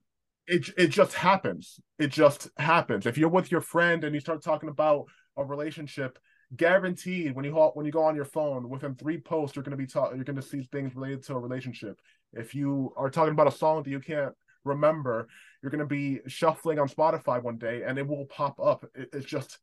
[0.47, 1.81] It it just happens.
[1.99, 3.07] It just happens.
[3.07, 5.07] If you're with your friend and you start talking about
[5.37, 6.19] a relationship
[6.57, 9.77] guaranteed when you when you go on your phone within three posts you're going to
[9.77, 12.01] be taught you're going to see things related to a relationship
[12.33, 14.33] if you are talking about a song that you can't
[14.65, 15.29] remember
[15.63, 19.09] you're going to be shuffling on spotify one day and it will pop up it,
[19.13, 19.59] it's just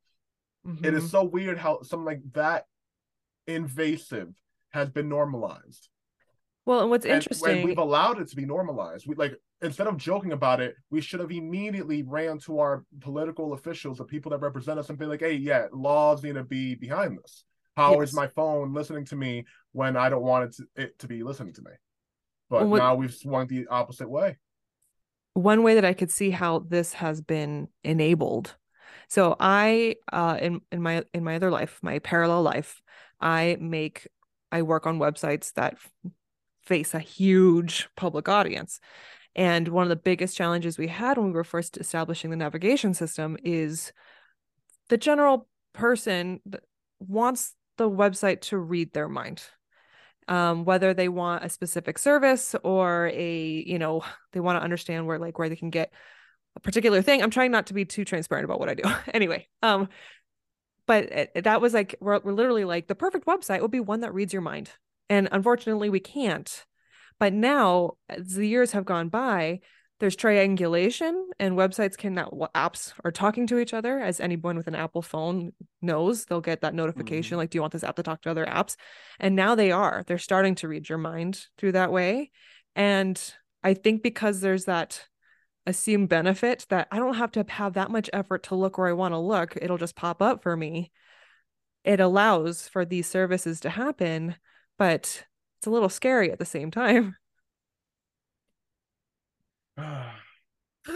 [0.66, 0.84] mm-hmm.
[0.84, 1.10] it is mm-hmm.
[1.10, 2.66] so weird how something like that
[3.48, 4.34] invasive
[4.70, 5.90] has been normalized
[6.66, 9.88] well and what's and, interesting and we've allowed it to be normalized we like instead
[9.88, 14.32] of joking about it, we should have immediately ran to our political officials, the people
[14.32, 17.44] that represent us, and be like, "Hey, yeah, laws need to be behind this.
[17.78, 18.10] How yes.
[18.10, 21.24] is my phone listening to me when I don't want it to, it to be
[21.24, 21.72] listening to me?"
[22.50, 24.38] But what, now we've swung the opposite way.
[25.34, 28.56] One way that I could see how this has been enabled.
[29.08, 32.82] So I, uh, in in my in my other life, my parallel life,
[33.20, 34.08] I make
[34.52, 35.78] I work on websites that
[36.64, 38.80] face a huge public audience
[39.36, 42.94] and one of the biggest challenges we had when we were first establishing the navigation
[42.94, 43.94] system is
[44.90, 46.42] the general person
[47.00, 49.42] wants the website to read their mind.
[50.28, 54.04] Um, whether they want a specific service or a, you know,
[54.34, 55.92] they want to understand where like where they can get
[56.56, 57.24] a particular thing.
[57.24, 58.84] I'm trying not to be too transparent about what I do.
[59.14, 59.90] anyway, um,
[60.86, 64.02] but it, that was like we're, we're literally like the perfect website would be one
[64.02, 64.70] that reads your mind,
[65.12, 66.66] and unfortunately we can't.
[67.20, 69.60] But now, as the years have gone by,
[70.00, 74.56] there's triangulation and websites can now what apps are talking to each other as anyone
[74.56, 75.52] with an apple phone
[75.82, 76.26] knows.
[76.26, 77.40] They'll get that notification mm-hmm.
[77.40, 78.78] like do you want this app to talk to other apps?
[79.20, 80.04] And now they are.
[80.08, 82.32] They're starting to read your mind through that way.
[82.76, 83.22] And
[83.64, 85.08] I think because there's that
[85.68, 88.94] assumed benefit that I don't have to have that much effort to look where I
[88.94, 90.90] want to look, it'll just pop up for me.
[91.84, 94.38] It allows for these services to happen,
[94.82, 95.28] but
[95.60, 97.16] it's a little scary at the same time.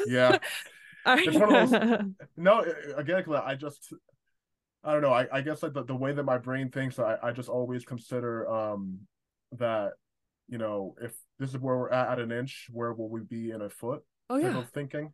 [0.07, 0.39] yeah.
[1.05, 1.71] those,
[2.35, 2.65] no,
[2.97, 3.93] again, I just
[4.83, 5.13] I don't know.
[5.13, 7.85] I, I guess like the, the way that my brain thinks, I, I just always
[7.85, 9.01] consider um
[9.51, 9.91] that,
[10.49, 13.51] you know, if this is where we're at at an inch, where will we be
[13.51, 14.01] in a foot?
[14.31, 14.57] Oh yeah.
[14.57, 15.13] Of thinking.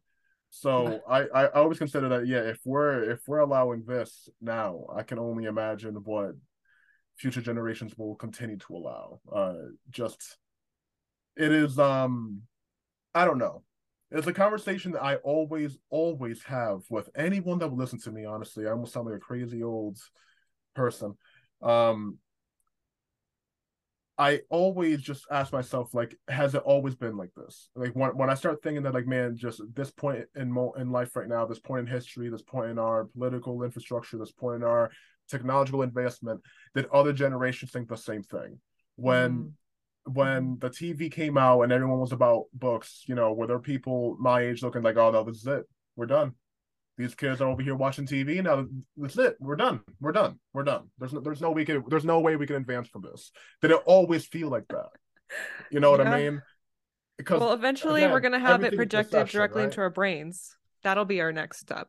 [0.49, 5.03] So I, I always consider that yeah, if we're if we're allowing this now, I
[5.03, 6.35] can only imagine what
[7.21, 9.19] future generations will continue to allow.
[9.31, 9.53] Uh
[9.89, 10.37] just
[11.37, 12.41] it is um
[13.13, 13.63] I don't know.
[14.11, 18.25] It's a conversation that I always, always have with anyone that will listen to me.
[18.25, 19.97] Honestly, I almost sound like a crazy old
[20.75, 21.15] person.
[21.61, 22.17] Um,
[24.17, 27.69] I always just ask myself, like, has it always been like this?
[27.75, 30.91] Like when when I start thinking that, like, man, just this point in mo- in
[30.91, 34.57] life right now, this point in history, this point in our political infrastructure, this point
[34.57, 34.91] in our
[35.31, 36.41] technological advancement
[36.75, 38.59] that other generations think the same thing.
[38.95, 39.51] When mm
[40.05, 44.17] when the TV came out and everyone was about books, you know, were there people
[44.19, 45.65] my age looking like, oh no, this is it,
[45.95, 46.33] we're done.
[46.97, 48.65] These kids are over here watching TV now.
[48.97, 49.35] That's it.
[49.39, 49.81] We're done.
[49.99, 50.39] We're done.
[50.53, 50.89] We're done.
[50.99, 53.31] There's no, there's no we can there's no way we can advance from this.
[53.61, 54.89] Did it always feel like that?
[55.71, 56.11] You know what yeah.
[56.11, 56.41] I mean?
[57.17, 59.65] Because well, eventually again, we're gonna have it projected directly right?
[59.65, 60.55] into our brains.
[60.83, 61.87] That'll be our next step.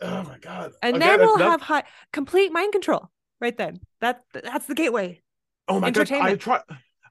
[0.00, 0.72] Oh my god!
[0.82, 3.10] And again, then we'll have high, complete mind control.
[3.40, 5.22] Right then, that that's the gateway.
[5.68, 6.10] Oh my god!
[6.12, 6.60] I try.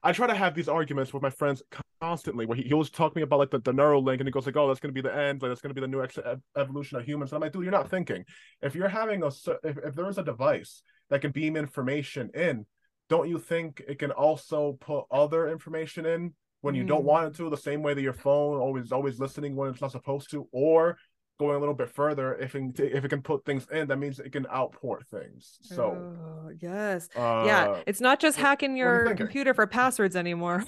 [0.02, 1.64] I try to have these arguments with my friends
[2.00, 4.30] constantly where he, he always talk to me about like the, the Neuralink and he
[4.30, 5.42] goes like, oh, that's going to be the end.
[5.42, 6.18] Like, that's going to be the new ex-
[6.56, 7.32] evolution of humans.
[7.32, 8.24] And I'm like, dude, you're not thinking.
[8.62, 9.28] If you're having a,
[9.64, 12.66] if, if there is a device that can beam information in,
[13.08, 16.88] don't you think it can also put other information in when you mm.
[16.88, 19.80] don't want it to the same way that your phone always always listening when it's
[19.80, 20.98] not supposed to or
[21.38, 24.18] going a little bit further, if it, if it can put things in, that means
[24.18, 25.58] it can outport things.
[25.62, 30.64] So oh, yes, uh, yeah, it's not just hacking your you computer for passwords anymore.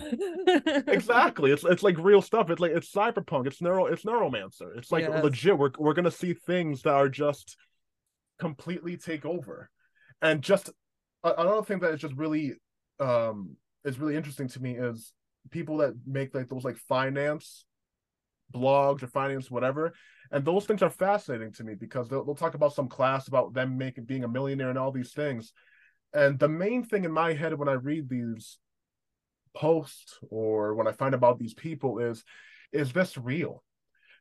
[0.86, 2.50] exactly, it's it's like real stuff.
[2.50, 3.46] It's like it's cyberpunk.
[3.46, 3.86] It's neural.
[3.86, 4.76] It's neuromancer.
[4.76, 5.24] It's like yes.
[5.24, 5.58] legit.
[5.58, 7.56] We're we're gonna see things that are just
[8.38, 9.70] completely take over,
[10.20, 10.70] and just
[11.24, 12.54] another thing that is just really
[13.00, 15.12] um is really interesting to me is
[15.50, 17.64] people that make like those like finance
[18.52, 19.92] blogs or finance whatever
[20.30, 23.54] and those things are fascinating to me because they'll, they'll talk about some class about
[23.54, 25.52] them making being a millionaire and all these things
[26.12, 28.58] and the main thing in my head when i read these
[29.56, 32.24] posts or when i find about these people is
[32.72, 33.62] is this real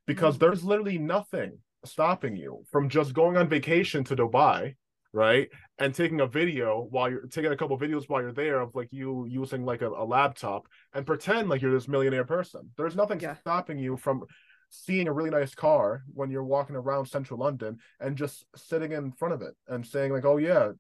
[0.05, 0.45] because mm-hmm.
[0.45, 4.76] there's literally nothing stopping you from just going on vacation to dubai
[5.14, 5.49] right
[5.80, 8.89] and taking a video while you're taking a couple videos while you're there of like
[8.91, 13.20] you using like a, a laptop and pretend like you're this millionaire person there's nothing
[13.20, 13.36] yeah.
[13.36, 14.24] stopping you from
[14.70, 19.11] seeing a really nice car when you're walking around central London and just sitting in
[19.11, 20.72] front of it and saying like, "Oh yeah,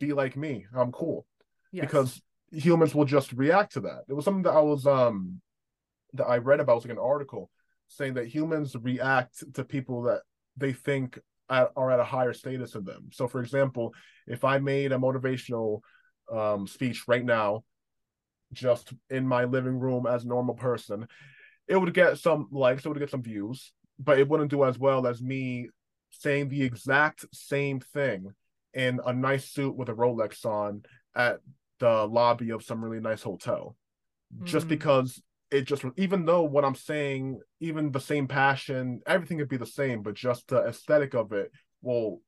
[0.00, 0.66] be like me.
[0.74, 1.26] I'm cool."
[1.72, 1.86] Yes.
[1.86, 4.04] Because humans will just react to that.
[4.08, 5.40] It was something that I was um
[6.14, 7.50] that I read about, it was like an article
[7.88, 10.22] saying that humans react to people that
[10.56, 11.18] they think
[11.48, 13.10] at, are at a higher status than them.
[13.12, 13.94] So, for example,
[14.26, 15.80] if I made a motivational
[16.32, 17.64] um, speech right now,
[18.52, 21.06] just in my living room as a normal person,
[21.68, 24.78] it would get some likes, it would get some views, but it wouldn't do as
[24.78, 25.68] well as me
[26.10, 28.32] saying the exact same thing
[28.74, 30.82] in a nice suit with a Rolex on
[31.14, 31.40] at
[31.78, 33.76] the lobby of some really nice hotel.
[34.34, 34.44] Mm.
[34.44, 34.70] Just hmm.
[34.70, 39.56] because it just even though what I'm saying, even the same passion, everything could be
[39.56, 41.50] the same, but just the aesthetic of it
[41.82, 42.20] will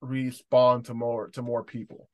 [0.00, 2.08] respond to more to more people.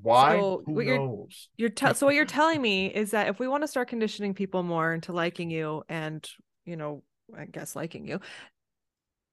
[0.00, 0.38] Why?
[0.38, 1.48] So Who what knows?
[1.56, 3.88] You're, you're te- so what you're telling me is that if we want to start
[3.88, 6.28] conditioning people more into liking you and
[6.64, 7.02] you know,
[7.36, 8.20] I guess liking you,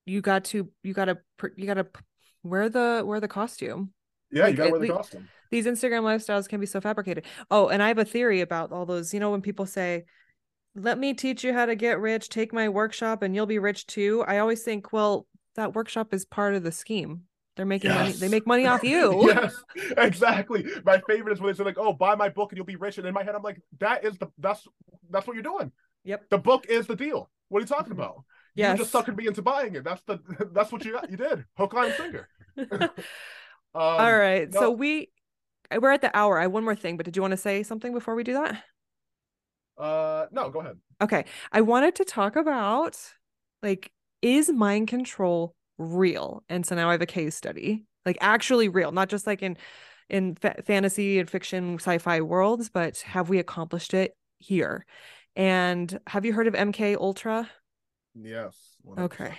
[0.05, 1.17] you got to you got to
[1.55, 1.87] you got to
[2.43, 3.93] wear the wear the costume.
[4.31, 5.27] Yeah, like, you gotta wear the costume.
[5.49, 7.25] These Instagram lifestyles can be so fabricated.
[7.49, 9.13] Oh, and I have a theory about all those.
[9.13, 10.05] You know, when people say,
[10.75, 12.29] "Let me teach you how to get rich.
[12.29, 16.23] Take my workshop, and you'll be rich too." I always think, well, that workshop is
[16.23, 17.23] part of the scheme.
[17.61, 17.99] They're making yes.
[17.99, 18.11] money.
[18.13, 19.27] They make money off you.
[19.27, 19.53] yes,
[19.95, 20.65] exactly.
[20.83, 22.97] My favorite is when they say like, "Oh, buy my book and you'll be rich."
[22.97, 24.67] And in my head, I'm like, "That is the that's
[25.11, 25.71] that's what you're doing."
[26.05, 26.31] Yep.
[26.31, 27.29] The book is the deal.
[27.49, 28.01] What are you talking mm-hmm.
[28.01, 28.23] about?
[28.55, 28.79] Yes.
[28.79, 29.83] You just suckered me into buying it.
[29.83, 30.19] That's the
[30.53, 31.11] that's what you got.
[31.11, 32.27] You did hook, line, and sinker.
[32.81, 32.89] um,
[33.75, 34.51] All right.
[34.51, 34.59] No.
[34.59, 35.09] So we
[35.79, 36.39] we're at the hour.
[36.39, 38.33] I have one more thing, but did you want to say something before we do
[38.33, 38.63] that?
[39.77, 40.49] Uh, no.
[40.49, 40.77] Go ahead.
[40.99, 41.25] Okay.
[41.51, 42.97] I wanted to talk about
[43.61, 43.91] like
[44.23, 48.91] is mind control real and so now i have a case study like actually real
[48.91, 49.57] not just like in
[50.09, 54.85] in fa- fantasy and fiction sci-fi worlds but have we accomplished it here
[55.35, 57.49] And have you heard of MK Ultra?
[58.15, 58.77] Yes.
[58.83, 58.99] 100%.
[59.05, 59.37] Okay.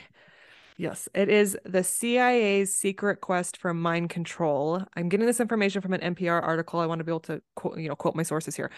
[0.78, 4.82] Yes, it is the CIA's secret quest for mind control.
[4.96, 6.80] I'm getting this information from an NPR article.
[6.80, 8.70] I want to be able to quote, you know, quote my sources here.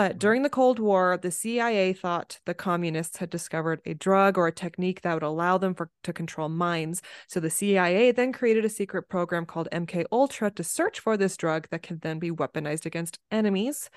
[0.00, 4.46] But during the Cold War, the CIA thought the communists had discovered a drug or
[4.46, 7.02] a technique that would allow them for, to control minds.
[7.28, 11.36] So the CIA then created a secret program called MK Ultra to search for this
[11.36, 13.90] drug that can then be weaponized against enemies.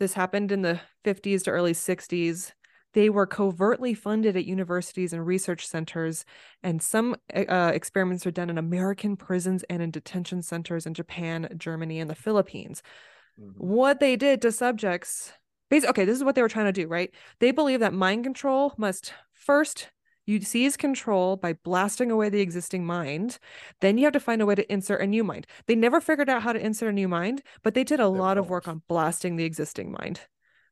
[0.00, 2.50] This happened in the 50s to early 60s.
[2.94, 6.24] They were covertly funded at universities and research centers,
[6.64, 11.54] and some uh, experiments were done in American prisons and in detention centers in Japan,
[11.56, 12.82] Germany, and the Philippines.
[13.38, 13.52] Mm-hmm.
[13.56, 15.32] What they did to subjects,
[15.68, 17.12] basically, okay, this is what they were trying to do, right?
[17.38, 19.90] They believe that mind control must first
[20.26, 23.38] you seize control by blasting away the existing mind.
[23.80, 25.46] Then you have to find a way to insert a new mind.
[25.66, 28.38] They never figured out how to insert a new mind, but they did a lot
[28.38, 30.20] of work on blasting the existing mind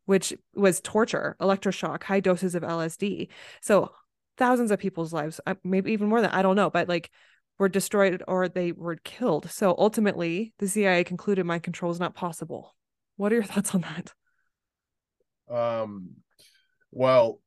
[0.09, 3.29] which was torture, electroshock, high doses of LSD.
[3.61, 3.93] So
[4.39, 7.11] thousands of people's lives, uh, maybe even more than I don't know, but like
[7.59, 9.51] were destroyed or they were killed.
[9.51, 12.75] So ultimately, the CIA concluded mind control is not possible.
[13.17, 14.13] What are your thoughts on that?
[15.51, 16.11] Um,
[16.91, 17.41] well,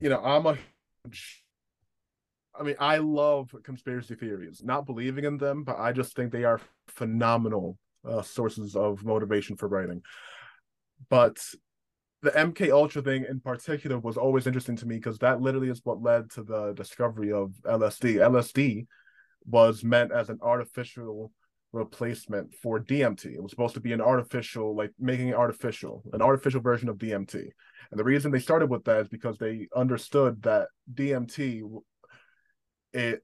[0.00, 0.56] you know, I'm a
[2.58, 6.44] I mean, I love conspiracy theories, not believing in them, but I just think they
[6.44, 10.02] are phenomenal uh, sources of motivation for writing
[11.08, 11.38] but
[12.22, 15.80] the MK Ultra thing in particular was always interesting to me because that literally is
[15.84, 18.16] what led to the discovery of LSD.
[18.16, 18.86] LSD
[19.46, 21.32] was meant as an artificial
[21.72, 23.26] replacement for DMT.
[23.26, 26.98] It was supposed to be an artificial, like making it artificial, an artificial version of
[26.98, 27.34] DMT.
[27.90, 31.62] And the reason they started with that is because they understood that DMT
[32.92, 33.22] it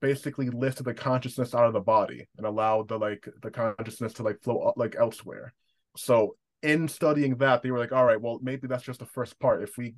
[0.00, 4.22] basically lifted the consciousness out of the body and allowed the like the consciousness to
[4.22, 5.52] like flow like elsewhere.
[5.96, 9.38] So in studying that, they were like, all right, well, maybe that's just the first
[9.38, 9.62] part.
[9.62, 9.94] If we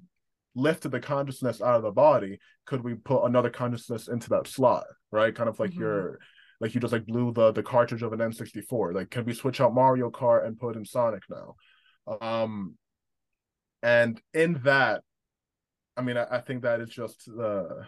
[0.55, 4.85] lifted the consciousness out of the body, could we put another consciousness into that slot?
[5.11, 5.35] Right?
[5.35, 5.81] Kind of like mm-hmm.
[5.81, 6.19] your
[6.61, 8.95] like you just like blew the the cartridge of an N64.
[8.95, 11.57] Like, can we switch out Mario Kart and put in Sonic now?
[12.21, 12.77] Um
[13.83, 15.03] and in that,
[15.97, 17.85] I mean, I, I think that is just uh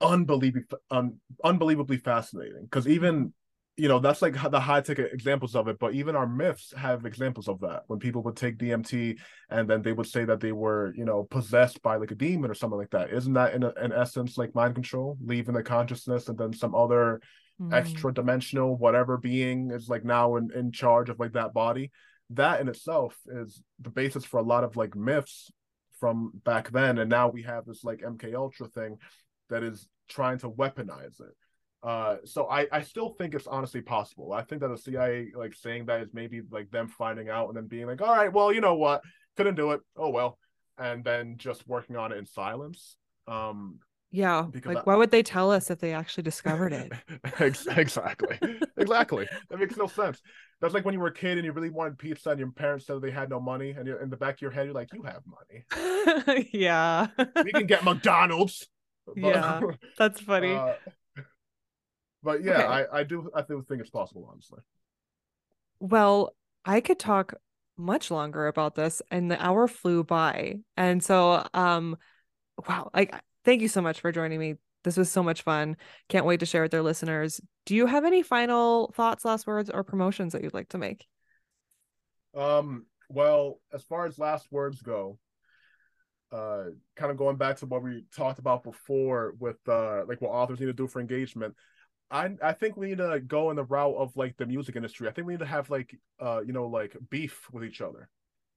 [0.00, 3.32] unbelievably un, unbelievably fascinating because even
[3.76, 7.04] you know that's like the high ticket examples of it but even our myths have
[7.04, 7.82] examples of that.
[7.86, 9.18] When people would take dmt
[9.50, 12.50] and then they would say that they were you know possessed by like a demon
[12.50, 13.12] or something like that.
[13.12, 15.18] Isn't that in, a, in essence like mind control?
[15.22, 17.20] Leaving the consciousness and then some other
[17.60, 17.72] mm.
[17.72, 21.90] extra dimensional whatever being is like now in, in charge of like that body.
[22.30, 25.50] That in itself is the basis for a lot of like myths
[26.00, 26.98] from back then.
[26.98, 28.96] And now we have this like mk ultra thing
[29.50, 31.36] that is trying to weaponize it
[31.82, 34.32] uh, so I, I still think it's honestly possible.
[34.32, 37.56] I think that the CIA like saying that is maybe like them finding out and
[37.56, 39.02] then being like, all right, well, you know what,
[39.36, 39.80] couldn't do it.
[39.96, 40.38] Oh well,
[40.78, 42.96] and then just working on it in silence.
[43.28, 43.78] Um,
[44.10, 44.80] yeah, like I...
[44.80, 46.92] why would they tell us if they actually discovered it?
[47.40, 48.38] exactly,
[48.76, 49.28] exactly.
[49.50, 50.22] That makes no sense.
[50.60, 52.86] That's like when you were a kid and you really wanted pizza and your parents
[52.86, 54.88] said they had no money, and you're in the back of your head, you're like,
[54.92, 56.48] you have money.
[56.52, 57.08] yeah,
[57.44, 58.66] we can get McDonald's.
[59.06, 59.60] But, yeah,
[59.98, 60.54] that's funny.
[60.54, 60.74] Uh,
[62.26, 62.64] but yeah, okay.
[62.64, 64.58] I, I do I do think it's possible, honestly.
[65.78, 67.34] Well, I could talk
[67.76, 70.56] much longer about this and the hour flew by.
[70.76, 71.96] And so um
[72.68, 73.14] wow, like
[73.44, 74.56] thank you so much for joining me.
[74.82, 75.76] This was so much fun.
[76.08, 77.40] Can't wait to share with their listeners.
[77.64, 81.06] Do you have any final thoughts, last words, or promotions that you'd like to make?
[82.34, 85.18] Um, well, as far as last words go,
[86.32, 86.64] uh
[86.96, 90.58] kind of going back to what we talked about before with uh like what authors
[90.58, 91.54] need to do for engagement
[92.10, 95.08] I I think we need to go in the route of like the music industry.
[95.08, 98.08] I think we need to have like uh you know like beef with each other.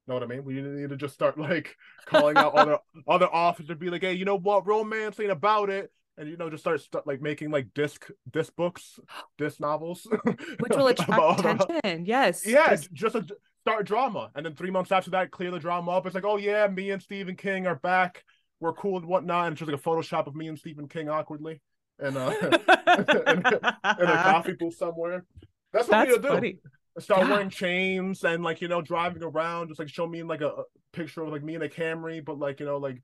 [0.08, 0.44] Know what I mean?
[0.44, 4.14] We need to just start like calling out other other authors and be like, hey,
[4.14, 7.52] you know what, romance ain't about it, and you know just start, start like making
[7.52, 9.00] like disc disc books,
[9.38, 12.06] disc novels, which will attract attention.
[12.06, 13.26] Yes, yeah, just, just a,
[13.62, 16.06] start drama, and then three months after that, clear the drama up.
[16.06, 18.24] It's like, oh yeah, me and Stephen King are back.
[18.60, 21.08] We're cool and whatnot, and it's just like a Photoshop of me and Stephen King
[21.08, 21.62] awkwardly
[22.02, 22.54] in a in,
[23.34, 25.26] in, a coffee booth somewhere.
[25.72, 26.28] That's what That's we do.
[26.28, 26.60] Funny.
[26.98, 27.30] Start yeah.
[27.30, 30.48] wearing chains and like you know driving around, just like show me in like a,
[30.48, 33.02] a picture of like me in a Camry, but like you know like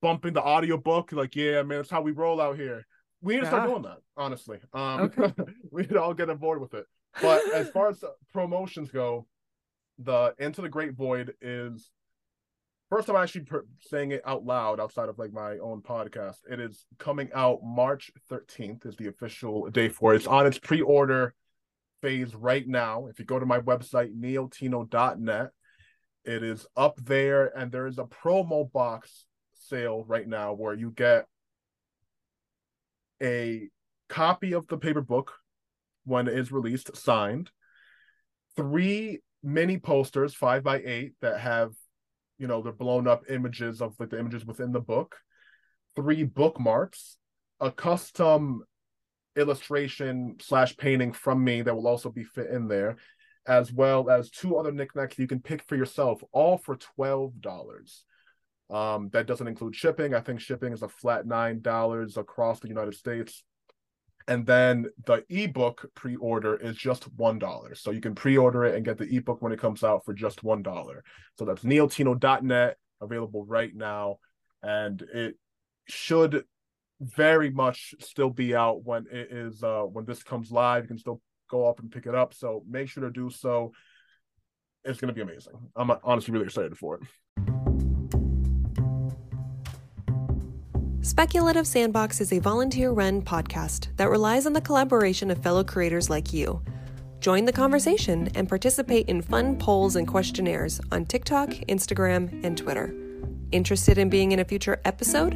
[0.00, 1.12] bumping the audio book.
[1.12, 2.86] Like yeah, man, that's how we roll out here.
[3.22, 3.50] We need to yeah.
[3.50, 3.98] start doing that.
[4.16, 5.32] Honestly, um, okay.
[5.70, 6.86] we need to all get on board with it.
[7.20, 8.02] But as far as
[8.32, 9.26] promotions go,
[9.98, 11.90] the Into the Great Void is
[12.90, 16.36] first time I actually per- saying it out loud outside of like my own podcast.
[16.50, 20.16] It is coming out March 13th is the official day for it.
[20.16, 21.34] It's on its pre-order
[22.02, 23.06] phase right now.
[23.06, 25.50] If you go to my website neotino.net,
[26.24, 29.24] It is up there, and there is a promo box
[29.54, 31.26] sale right now where you get
[33.22, 33.68] a
[34.08, 35.32] copy of the paper book
[36.04, 37.50] when it is released, signed,
[38.56, 41.72] three mini posters, five by eight, that have,
[42.40, 45.16] you know, the blown up images of like the images within the book,
[45.94, 47.18] three bookmarks,
[47.60, 48.64] a custom
[49.36, 52.96] illustration slash painting from me that will also be fit in there,
[53.46, 58.04] as well as two other knickknacks you can pick for yourself, all for twelve dollars.
[58.70, 60.14] Um, that doesn't include shipping.
[60.14, 63.42] I think shipping is a flat nine dollars across the United States.
[64.30, 67.74] And then the ebook pre-order is just one dollar.
[67.74, 70.44] So you can pre-order it and get the ebook when it comes out for just
[70.44, 71.02] one dollar.
[71.36, 74.18] So that's neotino.net available right now.
[74.62, 75.34] And it
[75.88, 76.44] should
[77.00, 80.84] very much still be out when it is uh when this comes live.
[80.84, 81.20] You can still
[81.50, 82.32] go up and pick it up.
[82.32, 83.72] So make sure to do so.
[84.84, 85.54] It's gonna be amazing.
[85.74, 87.69] I'm honestly really excited for it.
[91.02, 96.10] Speculative Sandbox is a volunteer run podcast that relies on the collaboration of fellow creators
[96.10, 96.60] like you.
[97.20, 102.94] Join the conversation and participate in fun polls and questionnaires on TikTok, Instagram, and Twitter.
[103.50, 105.34] Interested in being in a future episode?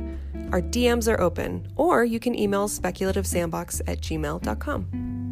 [0.52, 5.23] Our DMs are open, or you can email speculativesandbox at gmail.com.